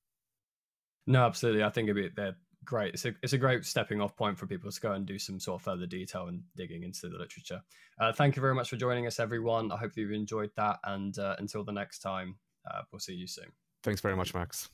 [1.07, 1.65] No, absolutely.
[1.65, 2.93] I think it they're great.
[2.95, 5.41] It's a it's a great stepping off point for people to go and do some
[5.41, 7.63] sort of further detail and digging into the literature.
[7.99, 9.73] Uh, thank you very much for joining us, everyone.
[9.73, 12.37] I hope you've enjoyed that, and uh, until the next time,
[12.73, 13.53] uh, we'll see you soon.
[13.83, 14.69] Thanks very much, Max.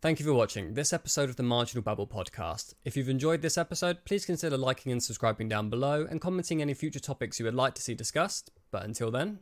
[0.00, 2.74] Thank you for watching this episode of the Marginal Babble podcast.
[2.84, 6.74] If you've enjoyed this episode, please consider liking and subscribing down below and commenting any
[6.74, 8.50] future topics you would like to see discussed.
[8.72, 9.38] But until then,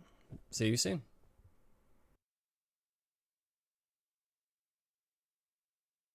[0.51, 1.01] see you soon.